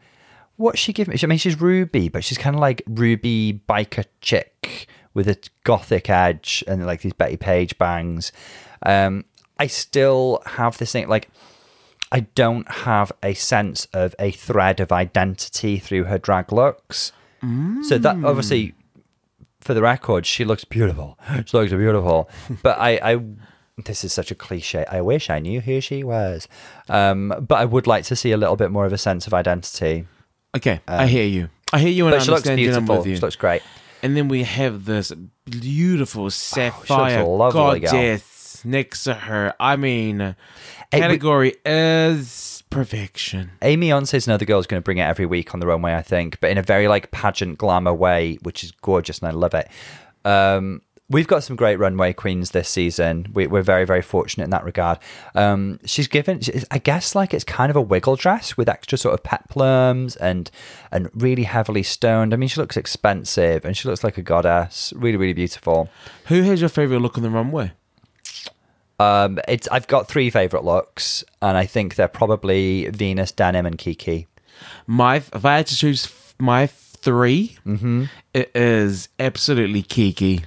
[0.57, 1.17] what's she giving?
[1.21, 6.09] I mean, she's Ruby, but she's kind of like Ruby biker chick with a gothic
[6.11, 8.31] edge and like these Bettie Page bangs.
[8.85, 9.25] Um,
[9.59, 11.29] I still have this thing like
[12.13, 17.13] I don't have a sense of a thread of identity through her drag looks.
[17.85, 18.75] So that obviously,
[19.61, 21.19] for the record, she looks beautiful.
[21.47, 22.29] She looks beautiful.
[22.63, 23.21] but I, I,
[23.87, 24.85] this is such a cliche.
[24.91, 26.49] I wish I knew who she was.
[26.89, 29.35] Um, but I would like to see a little bit more of a sense of
[29.35, 30.07] identity.
[30.57, 31.49] Okay, I hear you.
[31.73, 32.75] I hear you, and I she looks understand you.
[32.75, 33.07] and beautiful.
[33.07, 33.17] you.
[33.17, 33.63] She looks great.
[34.03, 35.13] And then we have this
[35.45, 37.93] beautiful sapphire lovely, girl.
[37.93, 39.55] goddess next to her.
[39.61, 40.35] I mean,
[40.91, 43.53] category is perfection.
[43.63, 46.03] Aimee Yonce's another girl is going to bring it every week on the runway, I
[46.03, 49.55] think, but in a very like pageant glamour way, which is gorgeous and I love
[49.55, 49.69] it.
[50.25, 53.27] Um, we've got some great runway queens this season.
[53.35, 54.99] We, we're very, very fortunate in that regard.
[55.35, 56.41] Um, she's given,
[56.71, 60.51] I guess, like it's kind of a wiggle dress with extra sort of peplums and
[60.93, 62.33] and really heavily stoned.
[62.33, 64.93] I mean, she looks expensive and she looks like a goddess.
[64.97, 65.91] Really, really beautiful.
[66.27, 67.73] Who has your favorite look on the runway?
[68.99, 73.79] Um, it's I've got three favorite looks, and I think they're probably Venus, Denim, and
[73.79, 74.27] Kiki.
[74.87, 78.05] My, if I had to choose my 3 Mm-hmm.
[78.35, 80.45] it is absolutely Kiki.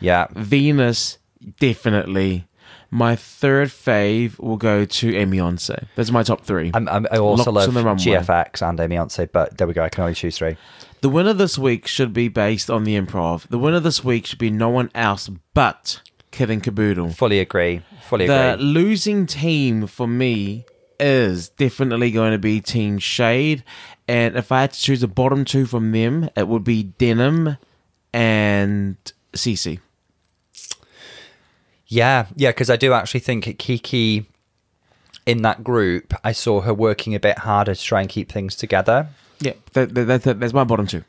[0.00, 1.18] Yeah, Venus,
[1.58, 2.46] definitely.
[2.92, 5.86] My third fave will go to Beyonce.
[5.94, 6.72] That's my top three.
[6.74, 7.82] I'm, I'm, I also Looks love the.
[7.82, 9.84] GFX and Aimee but there we go.
[9.84, 10.56] I can only choose three.
[11.00, 13.46] The winner this week should be based on the improv.
[13.48, 16.00] The winner this week should be no one else but
[16.32, 17.14] Kitten Kaboodle.
[17.14, 17.82] Fully agree.
[18.08, 18.64] Fully The agree.
[18.64, 20.64] losing team for me
[20.98, 23.62] is definitely going to be Team Shade.
[24.08, 27.56] And if I had to choose a bottom two from them, it would be Denim
[28.12, 28.96] and
[29.32, 29.78] Sisi.
[31.90, 34.26] Yeah, yeah, because I do actually think Kiki
[35.26, 38.54] in that group, I saw her working a bit harder to try and keep things
[38.54, 39.08] together.
[39.40, 41.02] Yeah, that's my bottom two.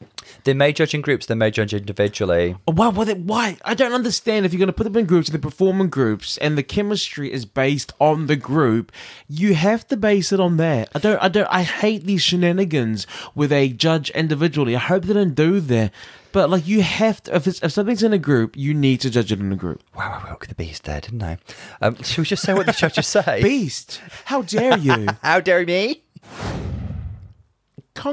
[0.44, 2.56] They may judge in groups, they may judge individually.
[2.68, 2.88] Oh, Why?
[2.88, 3.14] Why?
[3.14, 3.58] Why?
[3.64, 4.46] I don't understand.
[4.46, 6.64] If you're going to put them in groups and they perform in groups, and the
[6.64, 8.92] chemistry is based on the group,
[9.28, 10.90] you have to base it on that.
[10.96, 11.22] I don't.
[11.22, 11.48] I don't.
[11.52, 13.04] I hate these shenanigans
[13.34, 14.76] where they judge individually.
[14.76, 15.92] I hope they don't do that.
[16.34, 17.36] But like, you have to.
[17.36, 19.84] If it's if something's in a group, you need to judge it in a group.
[19.96, 21.38] Wow, I woke the beast there, didn't I?
[21.82, 23.42] Um, should we just say what the judges say?
[23.42, 25.08] Beast, how dare you?
[25.22, 26.04] How dare me?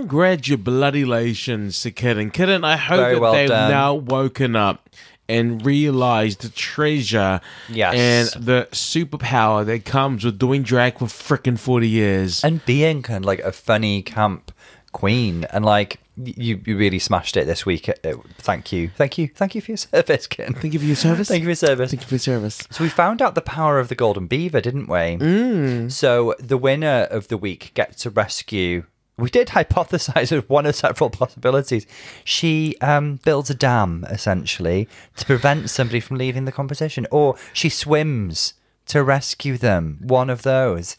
[0.08, 2.30] Congratulations to Kitten.
[2.30, 3.70] Kitten, I hope Very that well they've done.
[3.70, 4.88] now woken up
[5.28, 8.32] and realized the treasure Yes.
[8.34, 12.42] and the superpower that comes with doing drag for frickin' 40 years.
[12.42, 14.50] And being kind of like a funny camp
[14.92, 17.88] queen, and like you, you really smashed it this week.
[17.88, 20.54] Uh, uh, thank you, thank you, thank you for your service, Ken.
[20.54, 21.28] Thank you for your service.
[21.28, 21.90] Thank you for your service.
[21.90, 22.66] Thank you for your service.
[22.70, 24.96] So we found out the power of the golden beaver, didn't we?
[24.96, 25.92] Mm.
[25.92, 28.84] So the winner of the week gets to rescue.
[29.16, 31.86] We did hypothesize of one of several possibilities.
[32.24, 37.68] She um, builds a dam essentially to prevent somebody from leaving the competition, or she
[37.68, 38.54] swims
[38.86, 39.98] to rescue them.
[40.02, 40.96] One of those.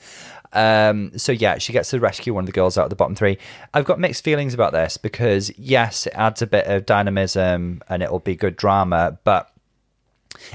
[0.54, 3.16] Um, so yeah, she gets to rescue one of the girls out of the bottom
[3.16, 3.38] three.
[3.74, 8.04] I've got mixed feelings about this because yes, it adds a bit of dynamism and
[8.04, 9.52] it'll be good drama, but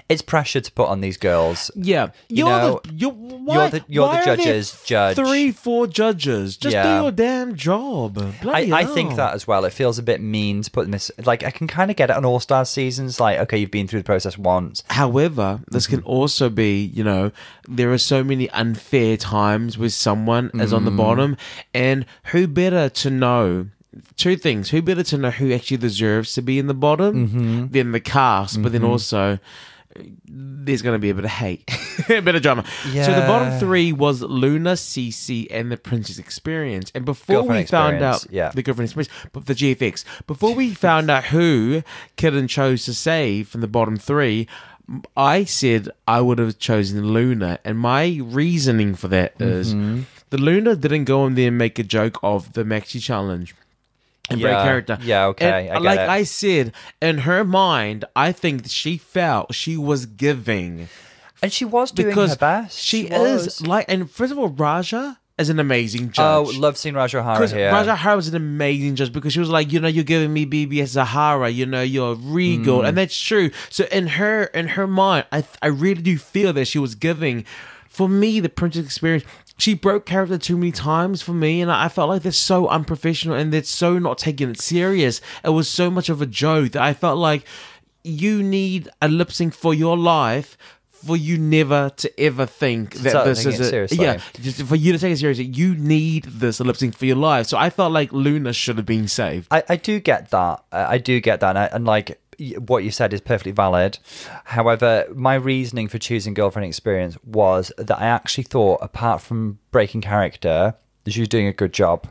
[0.09, 1.71] it's pressure to put on these girls.
[1.75, 5.17] Yeah, You you're know, the you're, why, the- you're the why are there judges, judge.
[5.17, 6.57] Three, four judges.
[6.57, 6.83] Just Yeah.
[6.99, 8.19] do your damn job.
[8.47, 9.65] I, I think that as well.
[9.65, 11.11] It feels a bit mean to put them this.
[11.25, 13.21] Like I can kind of get it on All Stars seasons.
[13.21, 14.83] Like okay, you've been through the process once.
[14.91, 15.97] However, this Mm-hmm.
[15.97, 17.31] can also be, you know,
[17.69, 20.97] there are so many unfair times with someone is on the Mm.
[20.97, 21.37] bottom,
[21.75, 23.67] and who better to know?
[24.17, 27.67] Two things: who better to know who actually deserves to be in the bottom Mm-hmm.
[27.69, 29.37] than the cast, but then also uh,
[30.27, 31.71] there's going to be a bit of hate,
[32.09, 32.65] a bit of drama.
[32.93, 36.91] So the bottom three was Luna, Sisi, and the Princess Experience.
[36.95, 38.51] And before Girlfriend we found out yeah.
[38.51, 40.05] the girlfriend experience, but the GFX.
[40.27, 41.83] Before we found out who
[42.17, 44.49] Kitten chose to save from the bottom three,
[45.17, 50.03] I said I would have chosen Luna, and my reasoning for that is Mm-hmm.
[50.31, 53.55] the Luna didn't go in there and make a joke of the Maxi challenge.
[54.31, 54.65] And break Yeah.
[54.65, 54.99] character.
[55.03, 56.09] Yeah, okay, I like it.
[56.09, 56.73] I said,
[57.03, 60.89] in her mind, I think she felt she was giving
[61.43, 62.79] And she was doing because her best.
[62.81, 63.47] She, was.
[63.47, 66.25] is like, and first of all, Raja is an amazing judge.
[66.25, 67.71] Oh, love seeing Raja Because here.
[67.71, 70.47] Raja Hara was an amazing judge because she was like, you know, you're giving me
[70.47, 72.89] BBS Zahara, you know, you're regal, Mm.
[72.89, 73.51] and that's true.
[73.69, 77.45] So in her in her mind, I I really do feel that she was giving.
[77.89, 79.25] For me, the Princess experience,
[79.57, 83.37] she broke character too many times for me, and I felt like they're so unprofessional
[83.37, 85.21] and they're so not taking it serious.
[85.45, 87.45] It was so much of a joke that I felt like
[88.03, 90.57] you need a lip sync for your life.
[91.07, 93.99] For you never to ever think that start this is it a seriously.
[94.03, 97.17] yeah just for you to take it seriously, you need this lip sync for your
[97.17, 97.47] life.
[97.47, 99.47] So I felt like Luna should have been saved.
[99.51, 100.65] I, I do get that.
[100.73, 101.51] I do get that.
[101.51, 102.19] And, I, and like
[102.59, 103.99] what you said is perfectly valid.
[104.45, 110.01] However, my reasoning for choosing Girlfriend Experience was that I actually thought, apart from breaking
[110.01, 110.75] character,
[111.07, 112.09] she was doing a good job.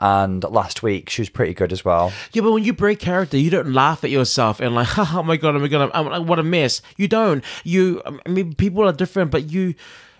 [0.00, 2.12] And last week, she was pretty good as well.
[2.32, 5.36] Yeah, but when you break character, you don't laugh at yourself and like, oh my
[5.36, 6.82] god, oh my god, I'm, I'm, what a mess.
[6.96, 7.42] You don't.
[7.64, 9.74] You, I mean, people are different, but you,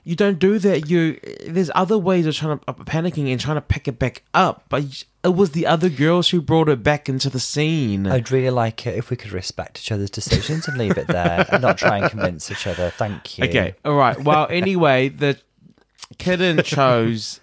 [0.08, 0.88] you don't do that.
[0.88, 4.22] You, there's other ways of trying to of panicking and trying to pick it back
[4.32, 4.64] up.
[4.70, 8.06] But it was the other girls who brought it back into the scene.
[8.06, 11.46] I'd really like it if we could respect each other's decisions and leave it there
[11.52, 12.88] and not try and convince each other.
[12.88, 13.44] Thank you.
[13.44, 14.18] Okay, all right.
[14.18, 15.38] Well, anyway, the
[16.16, 17.40] kitten chose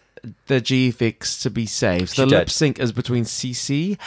[0.47, 2.15] the GFX to be saved.
[2.15, 2.35] She the did.
[2.35, 3.99] lip sync is between Sisi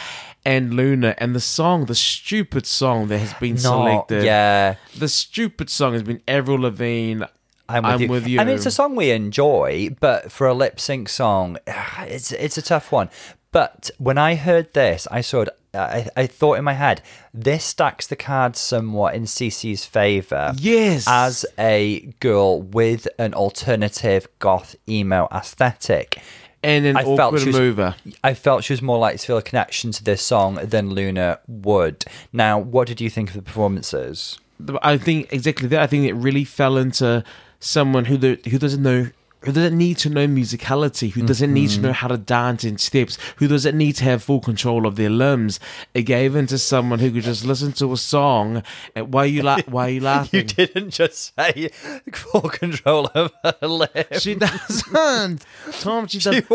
[0.45, 4.23] and Luna, and the song, the stupid song that has been Not, selected.
[4.25, 4.75] yeah.
[4.97, 7.23] The stupid song has been Avril Lavigne.
[7.69, 8.07] I'm with, I'm you.
[8.09, 8.39] with you.
[8.39, 11.57] I mean, it's a song we enjoy, but for a lip sync song,
[11.99, 13.09] it's it's a tough one.
[13.51, 15.45] But when I heard this, I saw.
[15.71, 20.51] I, I thought in my head, this stacks the cards somewhat in Sisi's favor.
[20.57, 21.05] Yes.
[21.07, 26.17] as a girl with an alternative goth emo aesthetic.
[26.63, 27.95] And an I felt awkward was- mover.
[28.23, 31.37] I felt she was more likely to feel a connection to this song than Luna
[31.47, 32.03] would.
[32.33, 34.39] Now, what did you think of the performances?
[34.81, 35.81] I think exactly that.
[35.81, 37.23] I think it really fell into
[37.59, 39.09] someone who the, who doesn't know
[39.43, 41.81] who doesn't need to know musicality, who doesn't need Mm-hmm.
[41.81, 44.97] to know how to dance in steps, who doesn't need to have full control of
[44.97, 45.61] their limbs.
[45.93, 48.63] It gave into someone who could just listen to a song.
[48.95, 50.39] And why are you la- Why are you laughing?
[50.41, 51.69] You didn't just say
[52.11, 53.31] full control of
[53.61, 54.21] her lips.
[54.23, 55.45] She doesn't.
[55.79, 56.45] Tom, she doesn't.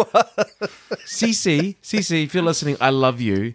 [1.06, 3.54] Sisi, Sisi, if you're listening, I love you.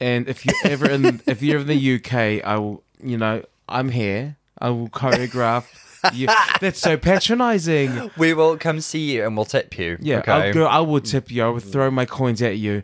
[0.00, 3.90] And if you're ever in, if you're in the UK, I will, you know, I'm
[3.90, 4.36] here.
[4.58, 5.64] I will choreograph
[6.12, 6.26] You,
[6.60, 8.10] that's so patronizing.
[8.16, 9.96] We will come see you and we'll tip you.
[10.00, 10.32] Yeah, okay.
[10.32, 11.44] I'll go, I will tip you.
[11.44, 12.82] I will throw my coins at you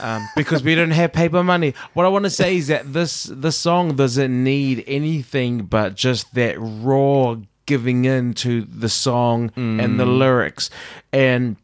[0.00, 1.74] um, because we don't have paper money.
[1.92, 6.34] What I want to say is that this this song doesn't need anything but just
[6.34, 7.36] that raw
[7.66, 10.68] giving in to the song and the lyrics
[11.12, 11.56] and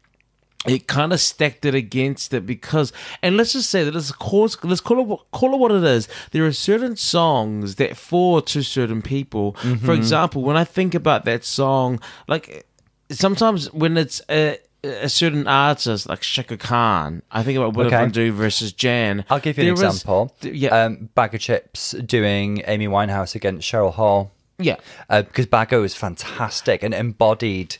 [0.67, 4.47] it kind of stacked it against it because, and let's just say that let's call,
[4.63, 6.07] let's call it what- call it what it is.
[6.31, 9.53] There are certain songs that fall to certain people.
[9.83, 12.65] For example, when I think about that song, like
[13.09, 17.95] sometimes when it's a, a certain artist like Chaka Khan, I think about What Okay.
[17.95, 19.25] If I Do versus Jan.
[19.29, 20.35] I'll give you an example.
[20.41, 24.31] yeah, Um, Baga Chipz doing Amy Winehouse against Cheryl Hole.
[24.59, 24.75] yeah.
[25.09, 27.77] Uh, because Baga is fantastic and embodied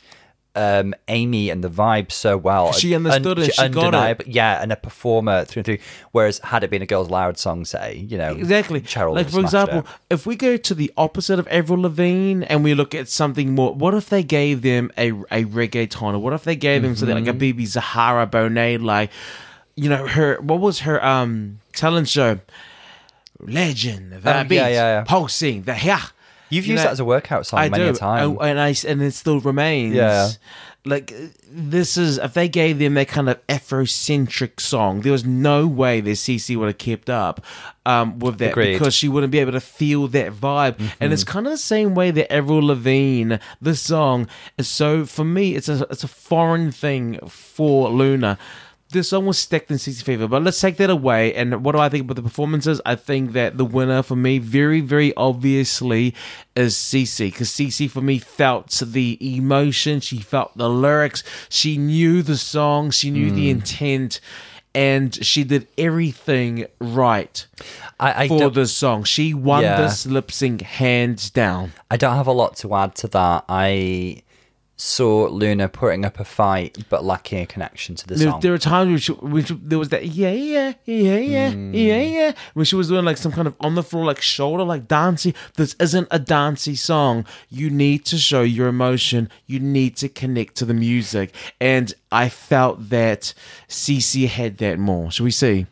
[0.54, 2.72] um, Amy and the vibe so well.
[2.72, 4.26] She understood it, she got it.
[4.26, 5.78] Yeah, and a performer through and through.
[6.10, 8.82] Whereas had it been a Girls Aloud song, say, you know, Exactly.
[8.82, 9.86] Cheryl like for example, it.
[10.10, 13.74] if we go to the opposite of Avril Lavigne and we look at something more,
[13.74, 16.14] what if they gave them a a reggaeton?
[16.14, 17.42] Or what if they gave them something like Mm-hmm.
[17.42, 19.10] a BeBe Zahara Benet, like
[19.74, 20.38] you know her?
[20.40, 22.40] What was her um talent show?
[23.40, 25.04] Legend, the Oh, beat, yeah, yeah, yeah.
[25.04, 26.02] pulsing, the yeah.
[26.52, 28.38] You've You used know, that as a workout song I many do, a time.
[28.40, 29.94] I- and I and it still remains.
[29.94, 30.28] Yeah.
[30.84, 31.12] Like
[31.48, 36.00] this is if they gave them that kind of Afrocentric song, there was no way
[36.00, 37.44] that Sisi would have kept up
[37.86, 38.72] um, with that Agreed.
[38.72, 40.78] because she wouldn't be able to feel that vibe.
[41.00, 44.26] And it's kind of the same way that Avril Lavigne, this song
[44.58, 48.36] is so for me, it's a it's a foreign thing for Luna.
[48.92, 51.34] This song was stacked in Sisi favor, but let's take that away.
[51.34, 52.78] And what do I think about the performances?
[52.84, 56.14] I think that the winner for me, very, very obviously,
[56.54, 62.22] is Sisi because Sisi for me felt the emotion, she felt the lyrics, she knew
[62.22, 63.52] the song, she knew the mm.
[63.52, 64.20] intent,
[64.74, 67.46] and she did everything right
[67.98, 69.04] I, I, for this song.
[69.04, 69.80] She won Yeah.
[69.80, 71.72] this lip sync hands down.
[71.90, 73.44] I don't have a lot to add to that.
[73.48, 74.22] I
[74.76, 78.40] saw Luna putting up a fight but lacking a connection to the There, song.
[78.40, 82.64] there were times when, she, there was that yeah yeah yeah yeah yeah yeah when
[82.64, 85.34] she was doing like some kind of on the floor like shoulder like dancing.
[85.56, 87.26] This isn't a dancey song.
[87.48, 89.28] You need to show your emotion.
[89.46, 93.34] You need to connect to the music, and I felt that
[93.68, 95.10] Sisi had that more.
[95.10, 95.66] Shall we see?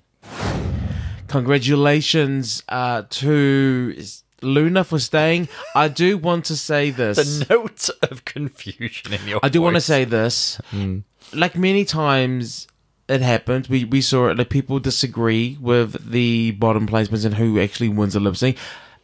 [1.28, 3.96] Congratulations uh, to
[4.42, 5.48] Luna for staying.
[5.74, 7.16] I do want to say this.
[7.16, 9.84] the note of confusion in your I do want to voice.
[9.84, 10.60] say this.
[10.70, 10.98] Hmm.
[11.32, 12.66] Like many times
[13.08, 17.60] it happened, we, we saw it, like people disagree with the bottom placements and who
[17.60, 18.56] actually wins the lip sync.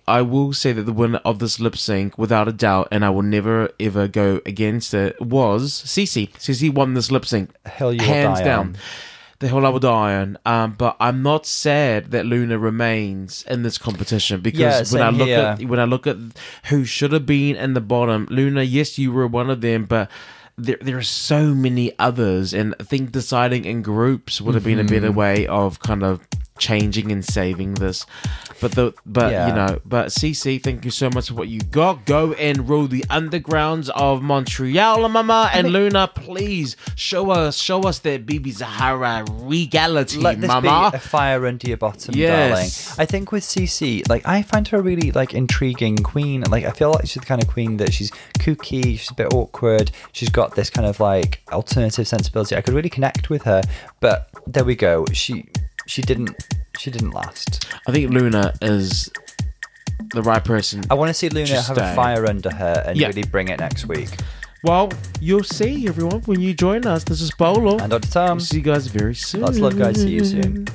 [0.09, 3.11] I will say that the winner of this lip sync, without a doubt, and I
[3.11, 6.31] will never ever go against it, was Sisi.
[6.35, 7.51] Sisi won this lip sync.
[7.67, 8.77] Hell you will hands die down.
[9.39, 10.39] The hill I will die on.
[10.47, 15.11] Um, but I'm not sad that Luna remains in this competition because Yeah, when I
[15.11, 15.39] look here.
[15.61, 16.17] at when I look at
[16.71, 20.11] who should have been in the bottom, Luna, yes, you were one of them, but
[20.57, 24.79] there there are so many others, and I think deciding in groups would have been
[24.81, 25.19] a better Mm-hmm.
[25.19, 26.21] way of kind of
[26.59, 28.07] changing and saving this.
[28.61, 29.49] But the but Yeah.
[29.49, 32.05] you know, but Sisi, thank you so much for what you got.
[32.07, 36.09] Go and rule the undergrounds of Montreal, mama, and Luna.
[36.15, 40.91] Please show us show us that BeBe Zahara regality, Let this mama.
[40.93, 42.51] be a fire under your bottom, Yes.
[42.89, 43.03] darling.
[43.03, 46.43] I think with Sisi, like I find her a really like intriguing queen.
[46.51, 49.33] Like I feel like she's the kind of queen that she's kooky, she's a bit
[49.35, 49.91] awkward.
[50.13, 52.57] She's got this kind of like alternative sensibility.
[52.57, 53.63] I could really connect with her.
[54.01, 55.05] But there we go.
[55.13, 55.47] She
[55.87, 56.31] she didn't
[56.79, 57.67] she didn't last.
[57.89, 59.11] I think Luna is
[60.13, 60.85] the right person.
[60.91, 61.93] I want to see Luna have stay.
[61.93, 63.07] a fire under her and Yeah.
[63.09, 64.11] really bring it next week.
[64.63, 64.91] Well,
[65.21, 67.05] you'll see everyone when you join us.
[67.05, 67.79] This is Paulo.
[67.79, 68.09] And Dr.
[68.11, 69.43] Tom, We'll see you guys very soon.
[69.43, 69.97] lots of love, guys.
[69.97, 70.67] See you soon.